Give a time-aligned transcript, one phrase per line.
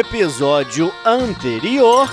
[0.00, 2.08] episódio anterior,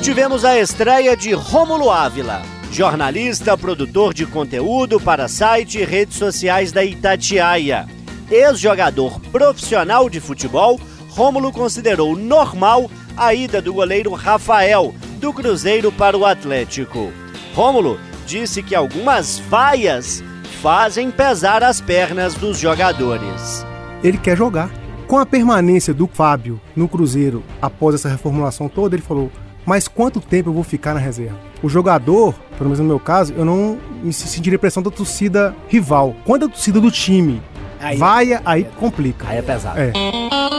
[0.00, 2.40] tivemos a estreia de Rômulo Ávila,
[2.72, 7.86] jornalista, produtor de conteúdo para site e redes sociais da Itatiaia.
[8.30, 10.80] Ex-jogador profissional de futebol,
[11.10, 17.12] Rômulo considerou normal a ida do goleiro Rafael, do Cruzeiro para o Atlético.
[17.54, 20.24] Rômulo disse que algumas vaias
[20.62, 23.66] fazem pesar as pernas dos jogadores.
[24.02, 24.79] Ele quer jogar.
[25.10, 29.28] Com a permanência do Fábio no Cruzeiro após essa reformulação toda, ele falou:
[29.66, 31.36] Mas quanto tempo eu vou ficar na reserva?
[31.64, 36.14] O jogador, pelo menos no meu caso, eu não me sentiria pressão da torcida rival.
[36.24, 37.42] Quando a torcida do time
[37.80, 39.28] aí, vai, aí é, complica.
[39.28, 39.78] Aí é pesado.
[39.80, 39.92] É.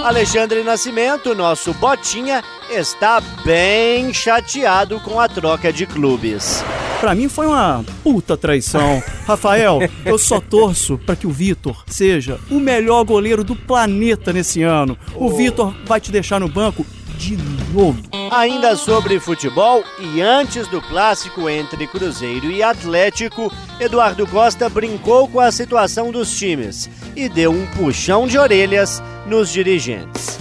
[0.04, 6.64] Alexandre Nascimento, nosso Botinha, está bem chateado com a troca de clubes.
[7.00, 9.02] Para mim foi uma puta traição.
[9.26, 14.64] Rafael, eu só torço para que o Vitor seja o melhor goleiro do planeta nesse
[14.64, 14.98] ano.
[15.16, 15.30] O oh.
[15.30, 16.86] Vitor vai te deixar no banco
[17.18, 17.38] de
[17.72, 18.02] novo.
[18.32, 25.40] Ainda sobre futebol e antes do clássico entre Cruzeiro e Atlético, Eduardo Costa brincou com
[25.40, 30.40] a situação dos times e deu um puxão de orelhas nos dirigentes.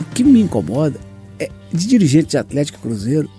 [0.00, 0.98] O que me incomoda
[1.38, 3.30] é de dirigentes de Atlético Cruzeiro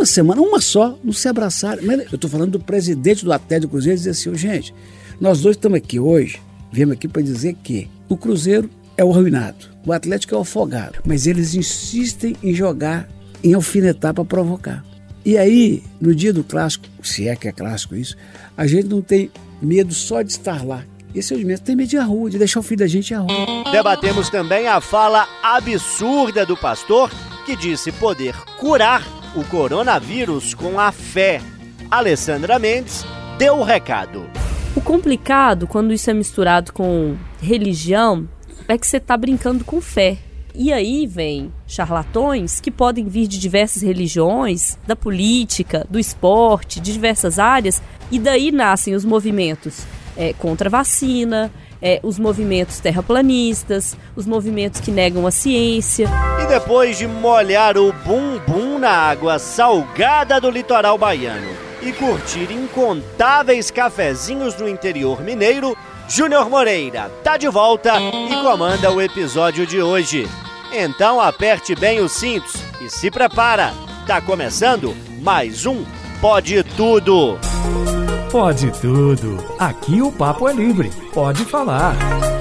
[0.00, 1.82] uma semana, uma só, não se abraçaram.
[1.84, 4.74] Mas eu estou falando do presidente do Atlético Cruzeiro dizer assim, gente,
[5.20, 6.40] nós dois estamos aqui hoje,
[6.72, 10.98] viemos aqui para dizer que o Cruzeiro é o arruinado, o Atlético é o afogado,
[11.04, 13.08] mas eles insistem em jogar,
[13.42, 14.84] em alfinetar para provocar.
[15.24, 18.16] E aí, no dia do clássico, se é que é clássico isso,
[18.56, 20.84] a gente não tem medo só de estar lá.
[21.12, 23.18] Esse é o medo, tem medo de rua, de deixar o filho da gente à
[23.18, 23.64] rua.
[23.72, 27.10] Debatemos também a fala absurda do pastor
[27.44, 31.40] que disse poder curar o coronavírus com a fé.
[31.90, 33.04] Alessandra Mendes
[33.38, 34.24] deu o recado.
[34.76, 38.28] O complicado quando isso é misturado com religião
[38.68, 40.16] é que você está brincando com fé.
[40.54, 46.92] E aí vem charlatões que podem vir de diversas religiões, da política, do esporte, de
[46.92, 49.84] diversas áreas, e daí nascem os movimentos
[50.20, 51.50] é, contra a vacina,
[51.80, 56.06] é, os movimentos terraplanistas, os movimentos que negam a ciência.
[56.42, 61.48] E depois de molhar o bumbum na água salgada do litoral baiano
[61.80, 65.74] e curtir incontáveis cafezinhos no interior mineiro,
[66.06, 70.28] Júnior Moreira tá de volta e comanda o episódio de hoje.
[70.70, 72.52] Então aperte bem os cintos
[72.84, 73.72] e se prepara.
[74.06, 75.82] Tá começando mais um
[76.20, 77.38] Pode Tudo.
[78.30, 79.38] Pode tudo.
[79.58, 80.88] Aqui o papo é livre.
[81.12, 81.96] Pode falar.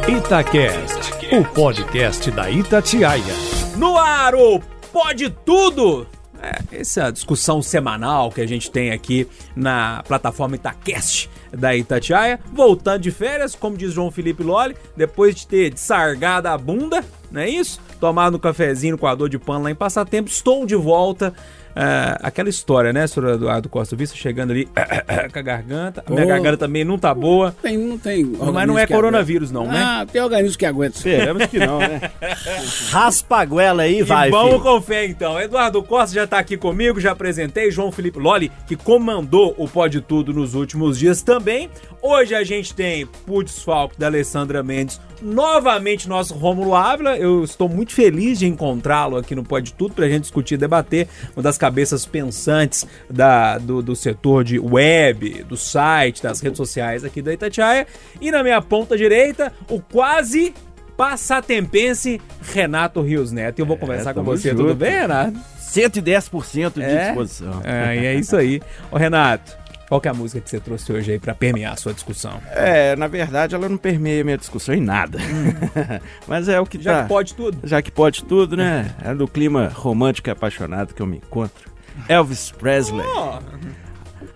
[0.07, 3.33] Itacast, o podcast da Itatiaia.
[3.75, 4.59] No ar, o
[4.93, 6.05] Pode Tudo.
[6.39, 12.39] É, essa discussão semanal que a gente tem aqui na plataforma Itacast da Itatiaia.
[12.53, 17.41] Voltando de férias, como diz João Felipe Loli, depois de ter desargado a bunda, não
[17.41, 17.81] é isso?
[17.99, 21.33] Tomado um cafezinho com a dor de pano lá em Passatempo, estou de volta
[21.81, 23.95] é, aquela história, né, senhor Eduardo Costa?
[23.95, 24.67] Visto chegando ali
[25.31, 26.03] com a garganta.
[26.05, 27.55] A minha garganta também não tá boa.
[27.61, 28.25] Tem, não tem.
[28.25, 29.81] Mas não é coronavírus, não, né?
[29.81, 30.97] Ah, tem organismo que aguenta.
[30.97, 32.01] Esperamos que não, né?
[32.91, 34.27] Raspa a goela aí, vai.
[34.27, 35.39] E vamos com fé, então.
[35.39, 37.71] Eduardo Costa já tá aqui comigo, já apresentei.
[37.71, 41.69] João Felipe Loli, que comandou o Pode Tudo nos últimos dias também.
[42.01, 47.17] Hoje a gente tem Putz Falco da Alessandra Mendes novamente nosso Rômulo Ávila.
[47.17, 50.57] Eu estou muito feliz de encontrá-lo aqui no Pode Tudo para a gente discutir e
[50.57, 51.68] debater uma das cabeças
[52.05, 57.87] pensantes da, do, do setor de web, do site, das redes sociais aqui da Itatiaia.
[58.19, 60.53] E na minha ponta direita, o quase
[60.97, 63.59] passatempense Renato Rios Neto.
[63.59, 64.63] E eu vou é, conversar com você, junto.
[64.63, 65.39] tudo bem, Renato?
[65.69, 67.05] 110% de é?
[67.05, 67.61] disposição.
[67.63, 68.61] É, e é isso aí.
[68.91, 69.57] Ô, Renato,
[69.89, 72.39] qual que é a música que você trouxe hoje aí para permear a sua discussão?
[72.51, 75.17] É, na verdade ela não permeia minha discussão em nada.
[75.17, 75.99] Hum.
[76.27, 77.57] Mas é o que Já tá, que pode tudo.
[77.63, 78.93] Já que pode tudo, né?
[79.03, 81.71] É do clima romântico e apaixonado que eu me encontro.
[82.07, 83.03] Elvis Presley.
[83.03, 83.39] Oh.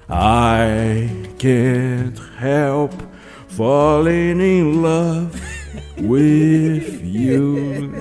[0.09, 2.91] I can't help
[3.49, 5.39] falling in love
[6.01, 7.93] with you.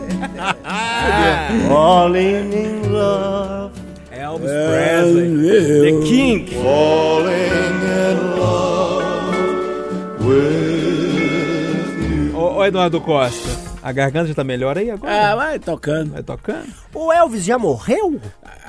[1.69, 3.82] falling in love
[4.33, 5.29] Elvis Presley.
[5.81, 6.47] The King.
[6.63, 9.37] Falling in love
[10.25, 11.13] with
[12.11, 12.37] you.
[12.37, 13.73] Ô, ô Eduardo Costa.
[13.83, 15.33] A garganta já tá melhor aí agora?
[15.33, 16.13] Ah, vai tocando.
[16.13, 16.69] Vai tocando.
[16.95, 18.21] O Elvis já morreu?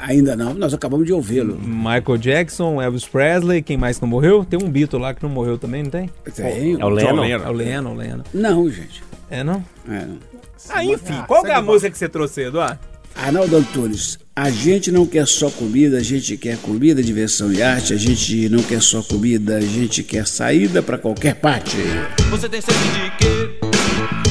[0.01, 1.57] Ainda não, nós acabamos de ouvi-lo.
[1.59, 4.43] Michael Jackson, Elvis Presley, quem mais não morreu?
[4.43, 6.09] Tem um Beatle lá que não morreu também, não tem?
[6.35, 6.81] Tem.
[6.81, 7.23] É o Lennon.
[7.23, 8.23] É o Lennon, o Lennon.
[8.33, 9.03] Não, gente.
[9.29, 9.63] É não?
[9.87, 10.17] É não.
[10.69, 12.79] Ah, enfim, qual é a música que você trouxe, Eduardo?
[13.15, 17.93] Arnaldo Antunes, a gente não quer só comida, a gente quer comida, diversão e arte,
[17.93, 21.77] a gente não quer só comida, a gente quer saída para qualquer parte.
[22.29, 23.59] Você tem sede de quê?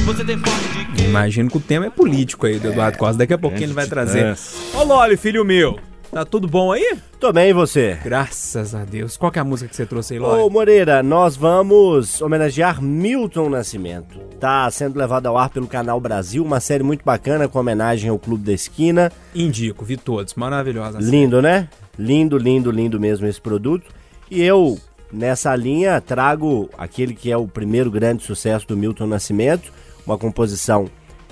[0.05, 1.03] Você tem fome de quê?
[1.07, 3.19] Imagino que o tema é político aí do Eduardo Costa.
[3.19, 4.35] Daqui a pouquinho ele vai trazer.
[4.73, 5.79] Ô Loli, filho meu,
[6.13, 6.95] tá tudo bom aí?
[7.19, 7.97] Tô bem, e você?
[8.03, 9.17] Graças a Deus.
[9.17, 10.53] Qual que é a música que você trouxe aí, Ô Loli?
[10.53, 14.19] Moreira, nós vamos homenagear Milton Nascimento.
[14.39, 18.19] Tá sendo levado ao ar pelo Canal Brasil, uma série muito bacana com homenagem ao
[18.19, 19.11] Clube da Esquina.
[19.33, 20.35] Indico, vi todos.
[20.35, 20.99] Maravilhosa.
[21.01, 21.67] Lindo, né?
[21.97, 23.89] Lindo, lindo, lindo mesmo esse produto.
[24.29, 24.77] E eu,
[25.11, 29.73] nessa linha, trago aquele que é o primeiro grande sucesso do Milton Nascimento,
[30.05, 30.87] uma composição,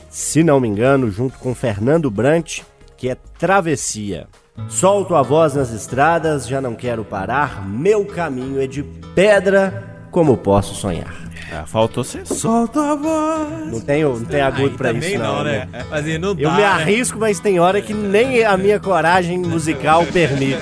[0.10, 2.62] se não me engano, junto com Fernando Brant,
[2.98, 4.28] que é Travessia.
[4.68, 8.84] Solto a voz nas estradas, já não quero parar, meu caminho é de
[9.16, 11.14] pedra, como posso sonhar.
[11.54, 13.72] Ah, faltou ser solta a voz.
[13.72, 15.68] Não tenho, não tenho agudo pra isso, não, né?
[15.70, 15.86] né?
[15.90, 16.66] Mas não Eu dá, me né?
[16.66, 20.62] arrisco, mas tem hora que nem a minha coragem musical permite.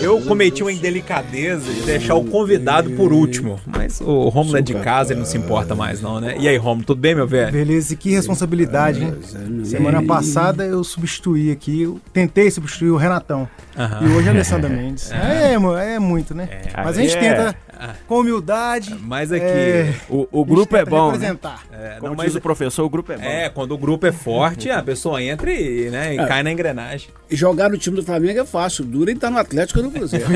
[0.00, 3.60] Eu cometi uma indelicadeza de deixar o convidado por último.
[3.66, 6.36] Mas o Romulo é de casa, ele não se importa mais, não, né?
[6.38, 7.52] E aí, Romulo, tudo bem, meu velho?
[7.52, 9.14] Beleza, e que responsabilidade, hein?
[9.64, 13.48] Semana passada eu substituí aqui, eu tentei substituir o Renatão.
[13.76, 15.10] E hoje a Alessandra Mendes.
[15.12, 16.48] É, mo- é muito, né?
[16.76, 17.20] Mas a gente É.
[17.20, 17.56] tenta
[18.06, 18.94] com humildade.
[19.00, 19.44] Mas aqui.
[19.44, 21.06] é, O, o a gente grupo é bom.
[21.06, 21.12] Né?
[21.12, 21.62] representar.
[21.72, 23.24] É, Como não, diz mas o professor, o grupo é bom.
[23.24, 27.10] é, quando o grupo é forte, a pessoa entra e, né, e cai na engrenagem.
[27.30, 28.84] E jogar no time do Flamengo é fácil.
[28.84, 30.26] Dura e tá no Atlético no Cruzeiro.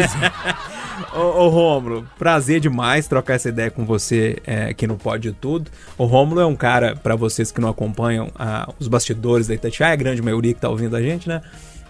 [1.12, 5.70] Ô, ô Rômulo, prazer demais trocar essa ideia com você é, aqui no Pode Tudo.
[5.98, 9.92] O Rômulo é um cara, pra vocês que não acompanham ah, os bastidores da Itatiaia,
[9.92, 11.42] a grande maioria que tá ouvindo a gente, né?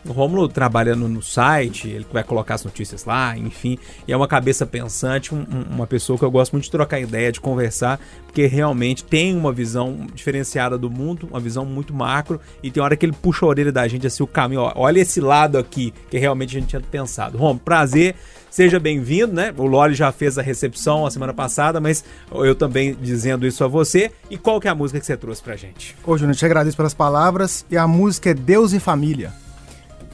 [0.07, 3.79] O Rômulo trabalha no, site, ele vai colocar as notícias lá, enfim.
[4.07, 7.01] E é uma cabeça pensante, um- um- uma pessoa que eu gosto muito de trocar
[7.01, 12.39] ideia, de conversar, porque realmente tem uma visão diferenciada do mundo, uma visão muito macro,
[12.63, 15.01] e tem hora que ele puxa a orelha da gente, assim, o caminho, ó, olha
[15.01, 17.39] esse lado aqui, que realmente a gente tinha pensado.
[17.39, 18.15] Romulo, prazer,
[18.51, 19.55] seja bem-vindo, né?
[19.57, 23.69] O Loli já fez a recepção a semana passada, mas eu também dizendo isso a
[23.69, 24.11] você.
[24.29, 25.97] E qual que é a música que você trouxe pra gente?
[26.05, 27.65] Ô, Júnior, te agradeço pelas palavras.
[27.71, 29.33] E a música é Deus e Família.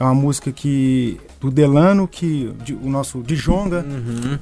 [0.01, 3.85] É uma música que do Delano, que de- o nosso Djonga,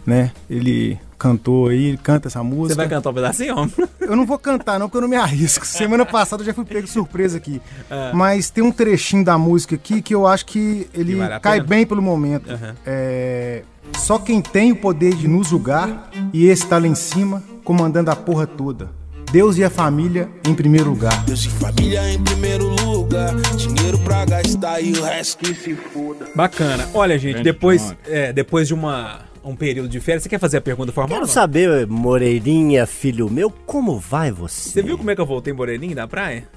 [0.06, 0.32] né?
[0.50, 2.50] Ele cantou aí, ele canta essa Uhum.
[2.52, 2.76] Você música.
[2.78, 3.56] vai cantar um pedacinho?
[4.00, 5.66] Eu não vou cantar, não, porque eu não me arrisco.
[5.68, 7.62] Semana passada eu já fui pego de surpresa aqui.
[7.90, 8.14] É.
[8.14, 11.86] Mas tem um trechinho da música aqui que eu acho que ele Que cai bem
[11.86, 12.50] pelo momento.
[12.50, 12.76] Aham.
[12.86, 13.64] É,
[13.98, 18.10] Só quem tem o poder de nos julgar, e esse tá lá em cima, comandando
[18.12, 18.92] a porra toda.
[19.32, 21.24] Deus e a família em primeiro lugar.
[21.24, 23.36] Deus e família em primeiro lugar.
[23.56, 26.28] Dinheiro pra gastar e o resto que se foda.
[26.34, 26.90] Bacana.
[26.96, 30.62] Olha, gente, depois, é, depois de uma, um período de férias, você quer fazer a
[30.62, 31.20] pergunta formal?
[31.20, 34.72] Quero saber, Moreirinha, filho meu, como vai você?
[34.72, 36.48] Você viu como é que eu voltei em Moreninho da praia?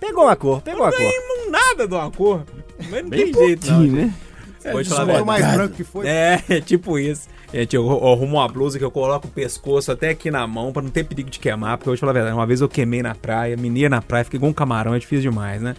[0.00, 1.00] Pegou uma cor, pegou uma cor.
[1.00, 2.44] Não nada de uma cor.
[2.90, 3.82] Mas não Bem tem jeito, não.
[3.82, 4.14] né?
[4.72, 6.06] Vou te falar a mais branco que foi.
[6.08, 7.28] É, é tipo isso.
[7.52, 10.82] Gente, eu, arrumo uma blusa que eu coloco o pescoço até aqui na mão pra
[10.82, 13.02] não ter perigo de queimar, porque eu vou falar a verdade, uma vez eu queimei
[13.02, 15.74] na praia, mineira na praia, fiquei igual um camarão, é difícil demais, né?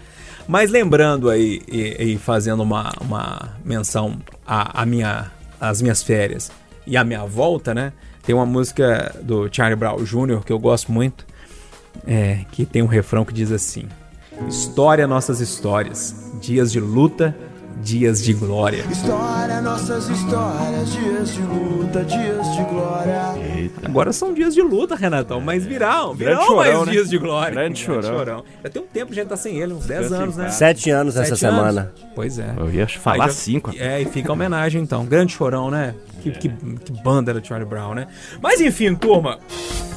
[0.48, 5.32] Mas lembrando aí e, e fazendo uma, uma menção à, à minha,
[5.62, 6.52] às minhas férias
[6.88, 7.94] e à minha volta, né?
[8.24, 10.44] Tem uma música do Charlie Brown Jr.
[10.44, 11.24] que eu gosto muito,
[12.08, 13.88] é, que tem um refrão que diz assim:
[14.48, 17.36] História nossas histórias, dias de luta,
[17.82, 18.84] dias de glória.
[18.90, 20.92] História, nossas histórias.
[20.92, 23.70] Dias de luta, dias de glória.
[23.84, 26.92] Agora são dias de luta, Renatão, mas virão, virão Grande mais chorão, né?
[26.92, 27.52] dias de glória.
[27.54, 28.44] Grande chorão.
[28.64, 30.50] Já tem um tempo que a gente tá sem ele, uns 10 Tempo anos, né?
[30.50, 31.60] Sete anos essa Sete anos.
[31.60, 31.94] semana.
[32.16, 32.54] Pois é.
[32.58, 33.72] Eu ia falar Aí já- cinco.
[33.78, 35.06] É, e fica a homenagem então.
[35.06, 35.96] Grande chorão, né?
[36.22, 38.08] Que, que, que banda era Charlie Brown, né?
[38.42, 39.40] Mas enfim, turma,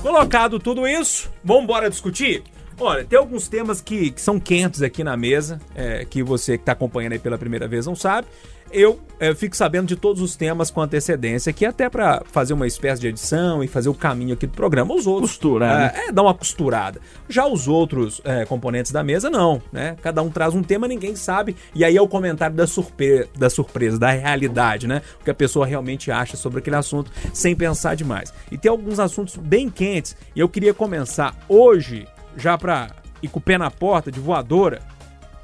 [0.03, 2.43] colocado tudo isso, vamos embora discutir?
[2.83, 6.63] Olha, tem alguns temas que, que são quentes aqui na mesa, é, que você que
[6.63, 8.27] está acompanhando aí pela primeira vez não sabe.
[8.73, 12.67] Eu é, fico sabendo de todos os temas com antecedência aqui, até para fazer uma
[12.67, 14.95] espécie de edição e fazer o caminho aqui do programa.
[14.95, 15.33] Os outros.
[15.33, 17.01] Costurar, é, é, dar uma costurada.
[17.29, 19.95] Já os outros é, componentes da mesa, não, né?
[20.03, 21.55] Cada um traz um tema, ninguém sabe.
[21.75, 25.03] E aí é o comentário da, surpre da surpresa, da realidade, né?
[25.21, 28.33] O que a pessoa realmente acha sobre aquele assunto, sem pensar demais.
[28.51, 32.91] E tem alguns assuntos bem quentes, e eu queria começar hoje, já pra
[33.23, 34.81] ir com o pé na porta, de voadora,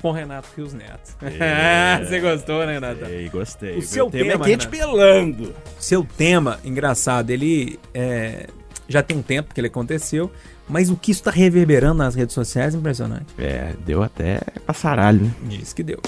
[0.01, 1.17] com o Renato Rios Neto.
[2.05, 3.05] Você gostou, né, Renato?
[3.05, 3.77] Ei, gostei.
[3.77, 4.93] O seu tema tema, é quente Renato.
[4.93, 5.55] pelando.
[5.79, 8.47] Seu tema, engraçado, ele é,
[8.89, 10.31] já tem um tempo que ele aconteceu,
[10.69, 13.27] mas o que isso tá reverberando nas redes sociais é impressionante.
[13.39, 15.33] É, deu até passaralho, né?
[15.45, 16.01] Diz que deu.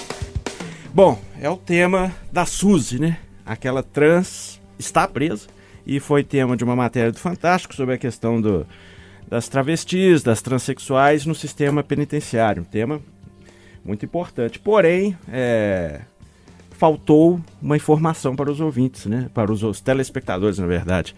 [0.93, 3.17] Bom, é o tema da Suzy, né?
[3.45, 5.47] Aquela trans está presa
[5.85, 8.65] e foi tema de uma matéria do Fantástico sobre a questão do,
[9.31, 12.63] das travestis, das transexuais no sistema penitenciário.
[12.63, 13.01] Um tema
[13.83, 14.59] muito importante.
[14.59, 16.01] Porém, é,
[16.71, 19.29] faltou uma informação para os ouvintes, né?
[19.33, 21.15] Para os, os telespectadores, na verdade.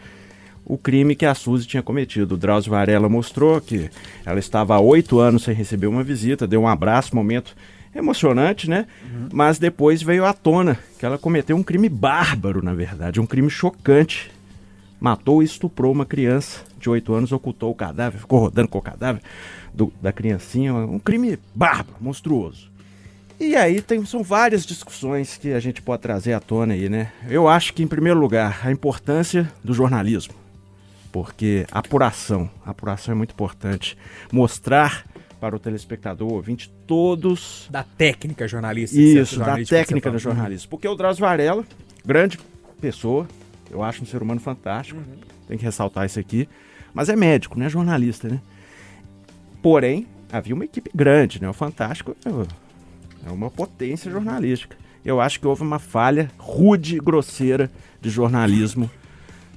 [0.65, 2.36] o crime que a Suzy tinha cometido.
[2.36, 3.89] O Drauzio Varela mostrou que
[4.24, 7.55] ela estava há oito anos sem receber uma visita, deu um abraço, momento
[7.96, 8.86] emocionante, né?
[9.32, 13.50] Mas depois veio à tona que ela cometeu um crime bárbaro, na verdade, um crime
[13.50, 14.32] chocante.
[15.03, 18.81] Matou e estuprou uma criança de oito anos, ocultou o cadáver, ficou rodando com o
[18.81, 19.22] cadáver
[19.74, 20.74] do- da criancinha.
[20.74, 22.72] Um crime bárbaro, monstruoso.
[23.38, 27.12] E aí tem, são várias discussões que a gente pode trazer à tona aí, né?
[27.27, 30.33] Eu acho que, em primeiro lugar, a importância do jornalismo.
[31.12, 33.98] Porque apuração, apuração é muito importante.
[34.31, 35.05] Mostrar
[35.38, 39.01] para o telespectador, ouvinte, todos Da técnica jornalística.
[39.01, 40.69] isso, da técnica do jornalismo.
[40.69, 41.65] Porque o Drauzio Varela,
[42.05, 42.39] grande
[42.79, 43.27] pessoa,
[43.74, 45.01] eu acho um ser humano fantástico,
[45.48, 46.48] tem que ressaltar isso aqui,
[46.94, 48.39] mas é médico, não é jornalista, né?
[49.62, 51.50] Porém, havia uma equipe grande, né?
[51.50, 52.15] O Fantástico
[53.25, 54.77] é uma potência jornalística.
[55.03, 58.89] Eu acho que houve uma falha rude e grosseira de jornalismo.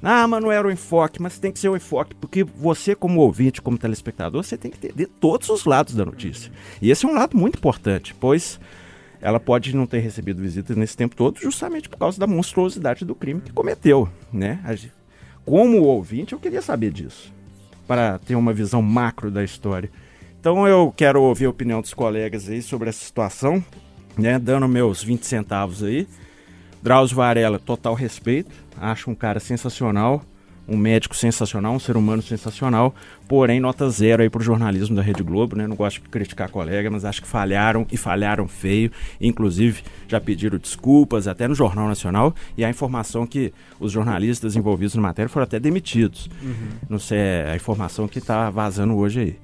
[0.02, 3.20] Ah, mas não era o enfoque, mas tem que ser o enfoque, porque você, como
[3.20, 6.50] ouvinte, como telespectador, você tem que entender todos os lados da notícia.
[6.80, 8.58] E esse é um lado muito importante, pois
[9.20, 13.14] ela pode não ter recebido visitas nesse tempo todo justamente por causa da monstruosidade do
[13.14, 14.60] crime que cometeu, né?
[15.44, 17.32] Como ouvinte, eu queria saber disso,
[17.86, 19.90] para ter uma visão macro da história.
[20.40, 23.64] Então eu quero ouvir a opinião dos colegas aí sobre essa situação,
[24.16, 24.38] né?
[24.38, 26.06] Dando meus 20 centavos aí.
[26.82, 28.50] Drauzio Varela, total respeito.
[28.76, 30.22] Acho um cara sensacional,
[30.68, 32.94] um médico sensacional, um ser humano sensacional.
[33.28, 35.66] Porém, nota zero aí pro jornalismo da Rede Globo, né?
[35.66, 38.90] Não gosto de criticar colega, mas acho que falharam e falharam feio.
[39.20, 42.34] Inclusive, já pediram desculpas até no Jornal Nacional.
[42.56, 46.28] E a informação que os jornalistas envolvidos na matéria foram até demitidos.
[46.88, 49.38] Não sei, é a informação que tá vazando hoje aí.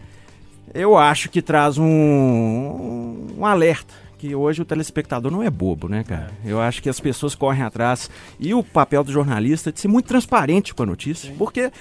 [0.75, 3.93] Eu acho que traz um, um alerta.
[4.23, 6.31] Que hoje o telespectador não é bobo, né, cara?
[6.45, 8.09] Eu acho que as pessoas correm atrás.
[8.39, 11.35] E o papel do jornalista é de ser muito transparente com a notícia.
[11.37, 11.73] Porque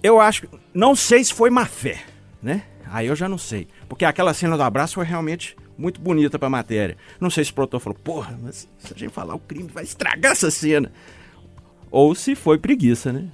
[0.00, 0.46] eu acho.
[0.72, 2.04] Não sei se foi má fé,
[2.40, 2.62] né?
[2.86, 3.66] Aí eu já não sei.
[3.88, 6.96] Porque aquela cena do abraço foi realmente muito bonita pra matéria.
[7.20, 9.82] Não sei se o produtor falou, porra, mas se a gente falar o crime vai
[9.82, 10.92] estragar essa cena.
[11.90, 13.26] Ou se foi preguiça, né?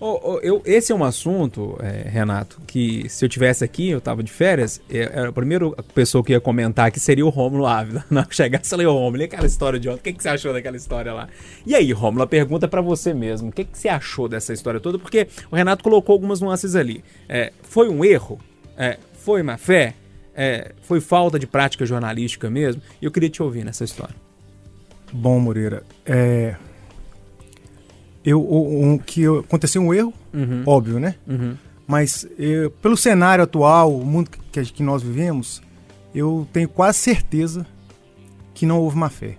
[0.00, 4.00] Ô, ô, eu, esse é um assunto, é, Renato, que se eu tivesse aqui, eu
[4.00, 8.04] tava de férias, é, a primeira pessoa que ia comentar aqui seria o Rômulo Ávila.
[8.10, 10.00] Na hora que chegasse, eu falei, Rômulo, e aquela história de ontem?
[10.00, 11.28] O que, que você achou daquela história lá?
[11.66, 13.48] E aí, Rômulo, a pergunta é pra você mesmo.
[13.48, 14.98] O que, que você achou dessa história toda?
[14.98, 17.04] Porque o Renato colocou algumas nuances ali.
[17.28, 18.40] É, foi um erro?
[18.76, 19.94] É, foi má fé?
[20.34, 22.82] É, foi falta de prática jornalística mesmo?
[23.00, 24.14] E eu queria te ouvir nessa história.
[25.12, 26.56] Bom, Moreira, é.
[28.24, 30.12] Eu, o- um, que eu- aconteceu um erro,
[30.66, 31.14] óbvio, né?
[31.86, 35.62] Mas eu- pelo cenário atual, o mundo que, que nós vivemos,
[36.14, 37.66] eu tenho quase certeza
[38.54, 39.36] que não houve má fé.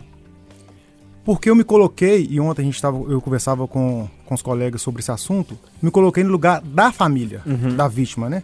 [1.24, 4.84] Porque eu me coloquei, e ontem a gente tava, eu conversava com, com os colegas
[4.84, 7.42] sobre esse assunto, me coloquei no lugar da família,
[7.75, 8.44] da vítima, né?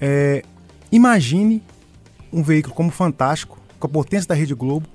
[0.00, 0.42] É,
[0.90, 1.62] imagine
[2.32, 4.88] um veículo como Fantástico, com a potência da Rede Globo,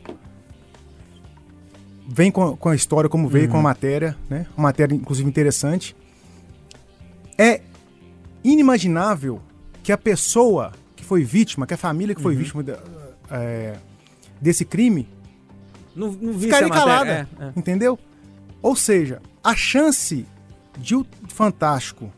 [2.12, 4.48] vem com, com a história como veio, com a matéria, né?
[4.58, 5.96] Uma matéria, inclusive, interessante.
[7.38, 7.62] É
[8.44, 9.42] inimaginável
[9.84, 12.80] que a pessoa que foi vítima, que a família que foi vítima da-
[13.32, 13.76] é,
[14.42, 15.08] desse crime,
[15.96, 17.28] Não, não ficaria calada.
[17.40, 17.52] É, é.
[17.56, 17.98] Entendeu?
[18.62, 20.26] Ou seja, a chance
[20.78, 22.12] de o Fantástico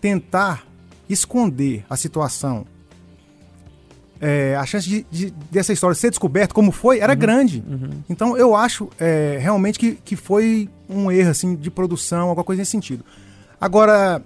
[0.00, 0.64] tentar
[1.08, 2.66] esconder a situação,
[4.20, 7.62] é, a chance de, de- dessa história ser descoberta como foi, era grande.
[8.08, 12.60] Então eu acho é, realmente que, que foi um erro assim, de produção, alguma coisa
[12.60, 13.04] nesse sentido.
[13.60, 14.22] Agora,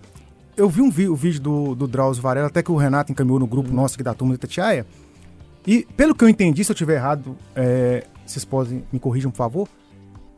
[0.57, 3.39] eu vi um vi- o vídeo do, do Drauzio Varela, até que o Renato encaminhou
[3.41, 4.87] no grupo nosso aqui da turma de Itatiaia.
[5.67, 9.37] E pelo que eu entendi, se eu estiver errado, é, vocês podem me corrijam, por
[9.39, 9.69] favor.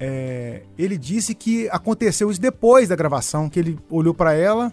[0.01, 4.73] É, ele disse que aconteceu isso depois da gravação, que ele olhou pra ela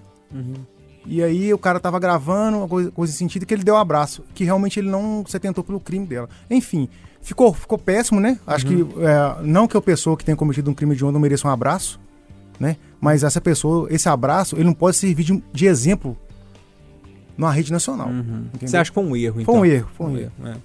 [1.09, 3.77] e aí o cara tava gravando, uma coisa, coisa nesse sentido, que ele deu um
[3.77, 6.29] abraço, que realmente ele não se atentou pelo crime dela.
[6.49, 6.87] Enfim,
[7.21, 8.39] ficou, ficou péssimo, né?
[8.45, 11.19] Acho que é, não que a pessoa que tenha cometido um crime de honra não
[11.19, 11.99] mereça um abraço,
[12.59, 12.77] né?
[13.01, 16.15] Mas essa pessoa, esse abraço, ele não pode servir de, de exemplo
[17.37, 18.09] numa rede nacional.
[18.09, 18.67] entendeu?
[18.67, 19.55] Você acha que foi um erro, Foi então?
[19.55, 20.31] um erro, foi um erro.
[20.45, 20.55] É.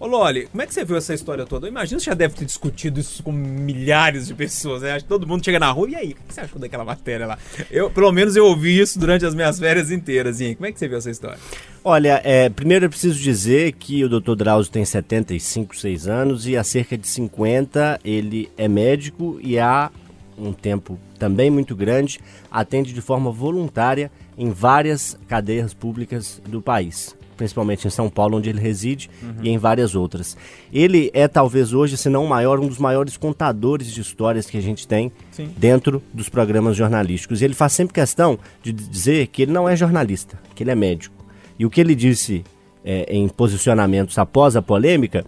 [0.00, 1.66] Ô Loli, como é que você viu essa história toda?
[1.66, 4.92] Eu imagino que você já deve ter discutido isso com milhares de pessoas, né?
[4.92, 7.26] Acho que todo mundo chega na rua, e aí, o que você achou daquela matéria
[7.26, 7.38] lá?
[7.70, 10.54] Eu, pelo menos eu ouvi isso durante as minhas férias inteiras, hein?
[10.54, 11.38] Como é que você viu essa história?
[11.84, 14.36] Olha, é, primeiro eu preciso dizer que o Dr.
[14.36, 19.90] Drauzio tem 75, 6 anos e há cerca de 50 ele é médico e há
[20.38, 27.19] um tempo também muito grande atende de forma voluntária em várias cadeias públicas do país.
[27.40, 29.08] Principalmente em São Paulo, onde ele reside,
[29.42, 30.36] e em várias outras.
[30.70, 34.58] Ele é talvez hoje, se não o maior, um dos maiores contadores de histórias que
[34.58, 35.48] a gente tem Sim.
[35.56, 37.40] dentro dos programas jornalísticos.
[37.40, 40.74] E ele faz sempre questão de dizer que ele não é jornalista, que ele é
[40.74, 41.14] médico.
[41.58, 42.44] E o que ele disse
[42.84, 45.24] é, em posicionamentos após a polêmica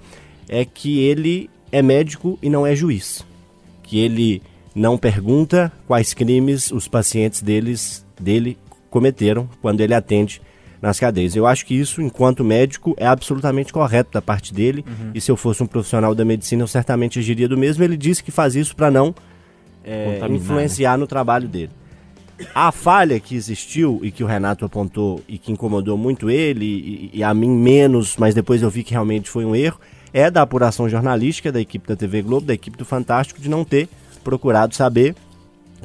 [0.50, 3.24] é que ele é médico e não é juiz.
[3.82, 4.42] Que ele
[4.74, 8.58] não pergunta quais crimes os pacientes deles, dele
[8.90, 10.42] cometeram quando ele atende
[10.82, 11.36] nas cadeias.
[11.36, 14.84] Eu acho que isso, enquanto médico, é absolutamente correto da parte dele.
[15.14, 17.84] E se eu fosse um profissional da medicina, eu certamente agiria do mesmo.
[17.84, 19.14] Ele disse que faz isso para não
[19.84, 21.70] é, Contaminar, influenciar no trabalho dele.
[22.52, 27.10] A falha que existiu e que o Renato apontou e que incomodou muito ele e,
[27.14, 29.78] e a mim menos, mas depois eu vi que realmente foi um erro,
[30.12, 33.64] é da apuração jornalística da equipe da TV Globo, da equipe do Fantástico, de não
[33.64, 33.88] ter
[34.24, 35.14] procurado saber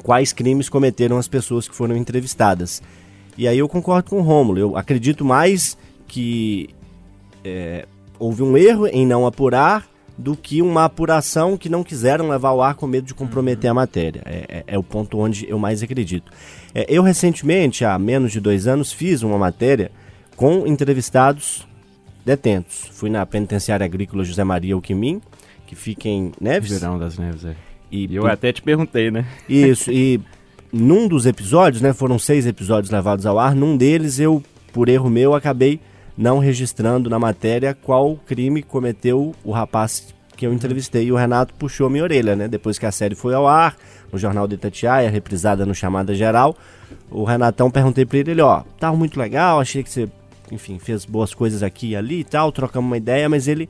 [0.02, 2.82] quais crimes cometeram as pessoas que foram entrevistadas.
[3.38, 5.78] E aí eu concordo com o Rômulo, eu acredito mais
[6.08, 6.68] que
[7.44, 7.86] é,
[8.18, 9.86] houve um erro em não apurar
[10.18, 13.74] do que uma apuração que não quiseram levar ao ar com medo de comprometer a
[13.74, 14.20] matéria.
[14.24, 16.32] É, é- é o ponto onde eu mais acredito.
[16.74, 19.92] É, eu recentemente, há menos de dois anos, fiz uma matéria
[20.34, 21.64] com entrevistados
[22.26, 22.88] detentos.
[22.92, 25.22] Fui na penitenciária agrícola José Maria Alquimim,
[25.66, 26.70] que fica em Neves.
[26.70, 27.54] Verão das Neves, é.
[27.90, 29.24] E, E eu até te perguntei, né?
[29.48, 30.20] isso, e
[30.72, 35.08] num dos episódios, né, foram seis episódios levados ao ar, num deles eu, por erro
[35.08, 35.80] meu, acabei
[36.16, 41.06] não registrando na matéria qual crime cometeu o rapaz que eu entrevistei.
[41.06, 43.76] E o Renato puxou minha orelha, né, depois que a série foi ao ar,
[44.12, 46.56] no Jornal de Itatiaia, reprisada no Chamada Geral,
[47.10, 50.08] o Renatão perguntei pra ele, ele, ó, tava muito legal, achei que você,
[50.50, 53.68] enfim, fez boas coisas aqui e ali e tal, trocamos uma ideia, mas ele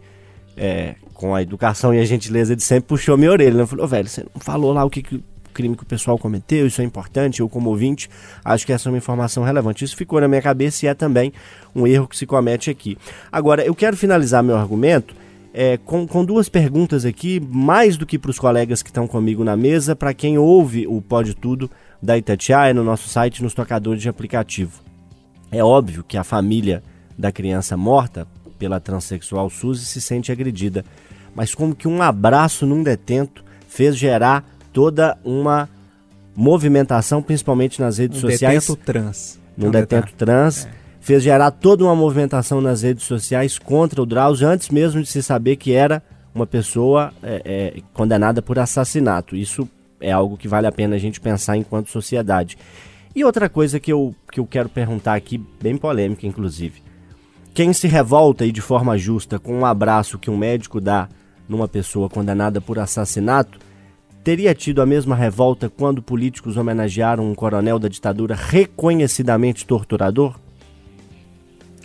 [0.57, 3.55] é, com a educação e a gentileza de sempre, puxou minha orelha.
[3.55, 3.67] Né?
[3.67, 5.23] Falou, "Ô, velho, você não falou lá o que, que
[5.59, 7.41] crime que o pessoal cometeu, isso é importante.
[7.41, 8.09] Eu, como ouvinte,
[8.45, 9.85] acho que essa é uma informação relevante.
[9.85, 11.33] Isso ficou na minha cabeça e é também
[11.75, 12.97] um erro que se comete aqui.
[13.33, 15.17] Agora, eu quero finalizar meu argumento
[15.53, 19.43] é, com, com duas perguntas aqui, mais do que para os colegas que estão comigo
[19.43, 21.69] na mesa, para quem ouve o Pode Tudo
[22.01, 24.81] da Itatiaia no nosso site, nos tocadores de aplicativo.
[25.51, 26.85] É óbvio que a família
[27.19, 28.29] da criança morta
[28.61, 30.85] pela transexual Suzy se sente agredida,
[31.35, 34.45] mas como que um abraço num detento fez gerar
[34.79, 35.69] toda uma
[36.37, 39.41] movimentação, principalmente nas redes Um sociais, detento trans.
[39.59, 40.69] Um detento trans,
[41.01, 45.21] fez gerar toda uma movimentação nas redes sociais contra o Drauzio, antes mesmo de se
[45.21, 46.01] saber que era
[46.33, 49.35] uma pessoa é, é, condenada por assassinato.
[49.35, 49.69] Isso
[50.01, 52.57] é algo que vale a pena a gente pensar enquanto sociedade.
[53.17, 56.81] E outra coisa que eu, que eu quero perguntar aqui, bem polêmica inclusive.
[57.53, 61.09] Quem se revolta e de forma justa com um abraço que um médico dá
[61.49, 63.59] numa pessoa condenada por assassinato,
[64.29, 70.39] teria tido a mesma revolta quando políticos homenagearam um coronel da ditadura reconhecidamente torturador?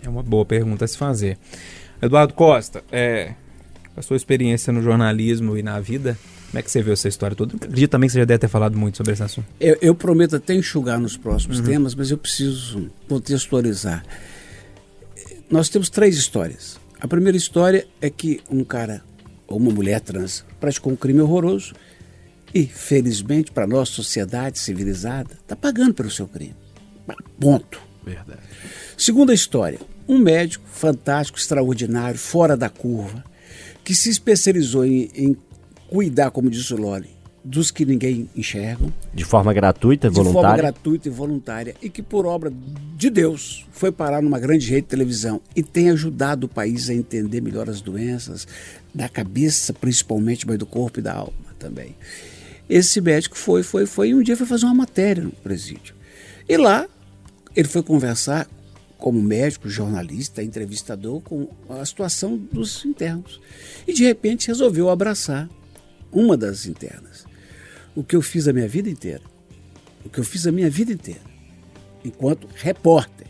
[0.04, 1.38] É uma boa pergunta a se fazer.
[2.02, 3.34] Eduardo Costa, é,
[3.94, 7.08] com a sua experiência no jornalismo e na vida, como é que você viu essa
[7.08, 7.54] história toda?
[7.54, 9.48] Eu acredito também que você já deve ter falado muito sobre esse assunto.
[9.58, 14.04] Eu, eu prometo até enxugar nos próximos temas, mas eu preciso contextualizar.
[15.50, 16.78] Nós temos três histórias.
[17.00, 19.02] A primeira história é que um cara
[19.48, 21.74] ou uma mulher trans praticou um crime horroroso
[22.54, 26.56] e, felizmente, para a nossa sociedade civilizada, está pagando pelo seu crime.
[27.40, 27.82] Ponto.
[28.06, 28.42] Verdade.
[28.98, 33.24] Segunda história, um médico fantástico, extraordinário, fora da curva,
[33.84, 35.38] que se especializou em, em
[35.90, 37.10] cuidar, como disse o Loli,
[37.44, 40.62] dos que ninguém enxerga, De forma gratuita, de forma voluntária?
[40.62, 42.52] gratuita e voluntária, e que por obra
[42.96, 46.94] de Deus foi parar numa grande rede de televisão e tem ajudado o país a
[46.94, 48.48] entender melhor as doenças,
[48.94, 51.96] da cabeça principalmente, mas do corpo e da alma também.
[52.70, 55.96] Esse médico foi, foi, foi, e um dia foi fazer uma matéria no presídio.
[56.48, 56.88] E lá
[57.56, 58.48] ele foi conversar
[58.98, 63.42] como médico, jornalista, entrevistador com a situação dos internos.
[63.86, 65.50] E de repente resolveu abraçar
[66.12, 67.26] uma das internas.
[67.96, 69.22] O que eu fiz a minha vida inteira.
[70.06, 71.22] O que eu fiz a minha vida inteira.
[72.04, 73.28] Enquanto repórter.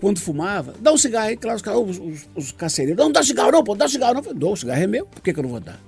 [0.00, 3.62] Quando fumava, dá um cigarro aí, claro, os, os, os carcereiros, não dá cigarro não,
[3.62, 4.20] pô, dá cigarro não.
[4.20, 5.80] Eu falei, dou, o cigarro é meu, por que, que eu não vou dar?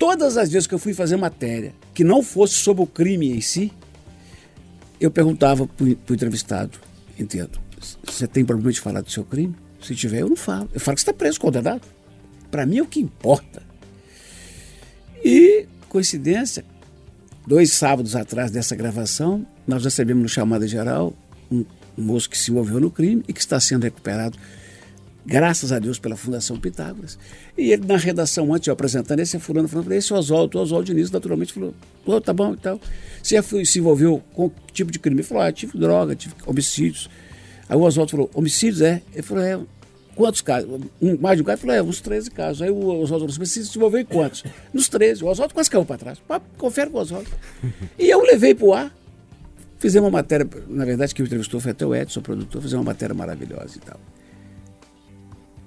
[0.00, 3.42] Todas as vezes que eu fui fazer matéria que não fosse sobre o crime em
[3.42, 3.70] si,
[4.98, 6.78] eu perguntava para o entrevistado,
[7.18, 7.60] entendo,
[8.02, 9.54] você tem problema de falar do seu crime?
[9.82, 10.70] Se tiver, eu não falo.
[10.72, 11.82] Eu falo que você está preso, condenado.
[12.50, 13.62] Para mim é o que importa.
[15.22, 16.64] E, coincidência,
[17.46, 21.12] dois sábados atrás dessa gravação, nós recebemos no chamada geral
[21.52, 21.62] um,
[21.94, 24.38] moço que se envolveu no crime e que está sendo recuperado,
[25.24, 27.18] graças a Deus, pela Fundação Pitágoras.
[27.56, 30.58] E ele, na redação, antes de apresentando, esse é fulano, fulano, esse é o Oswaldo.
[30.58, 32.80] O Oswaldo Diniz, naturalmente, falou, Pô, tá bom e tal.
[33.22, 35.20] Você foi- se envolveu com que tipo de crime?
[35.20, 37.08] Ele falou, ah, tive droga, tive homicídios.
[37.68, 39.02] Aí o Oswaldo falou, homicídios, é?
[39.12, 39.60] Ele falou, é,
[40.16, 40.68] quantos casos?
[41.00, 41.56] Um, mais de um caso?
[41.56, 42.62] Ele falou, é, uns 13 casos.
[42.62, 44.42] Aí o Oswaldo falou, mas se desenvolveu em quantos?
[44.72, 45.22] Nos 13.
[45.22, 46.18] O Oswaldo quase caiu para trás.
[46.56, 47.28] Confere com o Oswaldo.
[47.98, 48.92] E eu levei pro ar.
[49.78, 52.84] Fizemos uma matéria, na verdade, quem me entrevistou foi até o Edson, o produtor, fizemos
[52.84, 53.98] uma matéria maravilhosa e tal.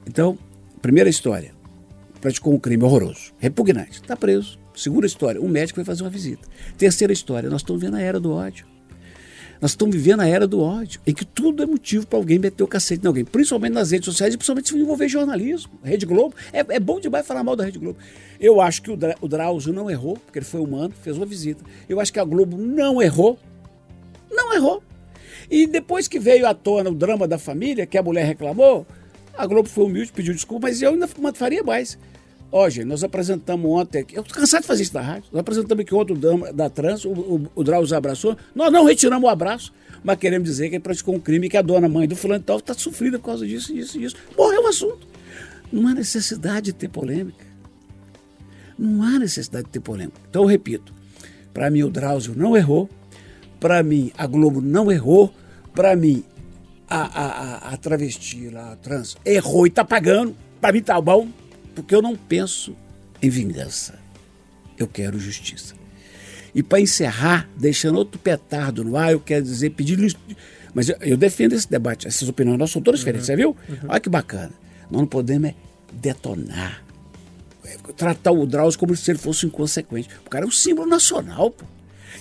[0.08, 0.38] Então,
[0.82, 1.54] primeira história.
[2.20, 4.02] Praticou um crime horroroso, repugnante.
[4.02, 4.58] Está preso.
[4.76, 6.48] Segunda história, um médico foi fazer uma visita.
[6.78, 8.66] Terceira história, nós estamos vendo a era do ódio.
[9.64, 12.64] Nós estamos vivendo a era do ódio, em que tudo é motivo para alguém meter
[12.64, 15.72] o cacete em alguém, principalmente nas redes sociais e principalmente se envolver jornalismo.
[15.82, 17.98] Rede Globo, é, é bom demais falar mal da Rede Globo.
[18.42, 21.26] Eu acho que o, Dra o Drauzio não errou, porque ele foi humano, fez uma
[21.26, 21.64] visita.
[21.88, 23.40] Eu acho que a Globo não errou,
[24.30, 24.84] não errou.
[25.50, 28.86] E depois que veio à tona o drama da família, que a mulher reclamou,
[29.38, 31.98] a Globo foi humilde, pediu desculpa, mas eu ainda faria mais.
[32.52, 35.82] Ó, gente, nós apresentamos ontem eu estou cansado de fazer isso na rádio, nós apresentamos
[35.82, 39.28] aqui ontem o drama da trans, o, o, o Drauzio abraçou, nós não retiramos o
[39.28, 42.44] abraço, mas queremos dizer que ele praticou um crime que a dona mãe do fulano
[42.44, 44.16] tal está sofrida por causa disso, disso, disso.
[44.38, 45.08] Morreu o assunto.
[45.72, 47.44] Não há necessidade de ter polêmica.
[48.78, 50.22] Não há necessidade de ter polêmica.
[50.30, 50.94] Então, eu repito,
[51.52, 52.88] para mim o Drauzio não errou,
[53.60, 55.34] para mim a Globo não errou,
[55.74, 56.24] para mim
[56.90, 61.30] a, a, a, travesti lá, a trans, errou e tá pagando, para mim tá bom,
[61.76, 62.76] porque eu não penso
[63.22, 64.00] em vingança.
[64.78, 65.76] Eu quero justiça.
[66.54, 70.16] E para encerrar, deixando outro petardo no ar, eu quero dizer, pedir.
[70.74, 73.56] Mas eu, eu defendo esse debate, essas opiniões nossas são todas diferentes, você viu?
[73.88, 74.52] Olha que bacana.
[74.90, 75.56] Nós não podemos é
[75.92, 76.84] detonar.
[77.66, 80.10] É, Tratar o Drauzio como se ele fosse inconsequente.
[80.26, 81.66] O cara é um símbolo nacional, pô.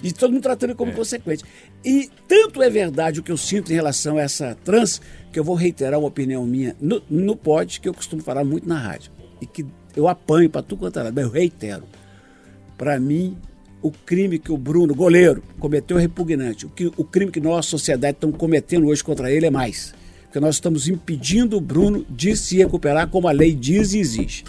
[0.03, 1.44] E todo mundo tratando ele como inconsequente.
[1.85, 5.01] E tanto é verdade o que eu sinto em relação a essa trans,
[5.33, 8.68] que eu vou reiterar uma opinião minha no, no pod, que eu costumo falar muito
[8.68, 9.11] na rádio.
[9.40, 9.66] E que
[9.97, 11.83] eu apanho para tudo quanto é lado, mas eu reitero.
[12.79, 13.37] Para mim,
[13.83, 16.66] o crime que o Bruno, goleiro, cometeu é repugnante.
[16.66, 19.92] O, que, o crime que nós, sociedade, estamos cometendo hoje contra ele é mais.
[20.25, 24.45] Porque nós estamos impedindo o Bruno de se recuperar como a lei diz e exige.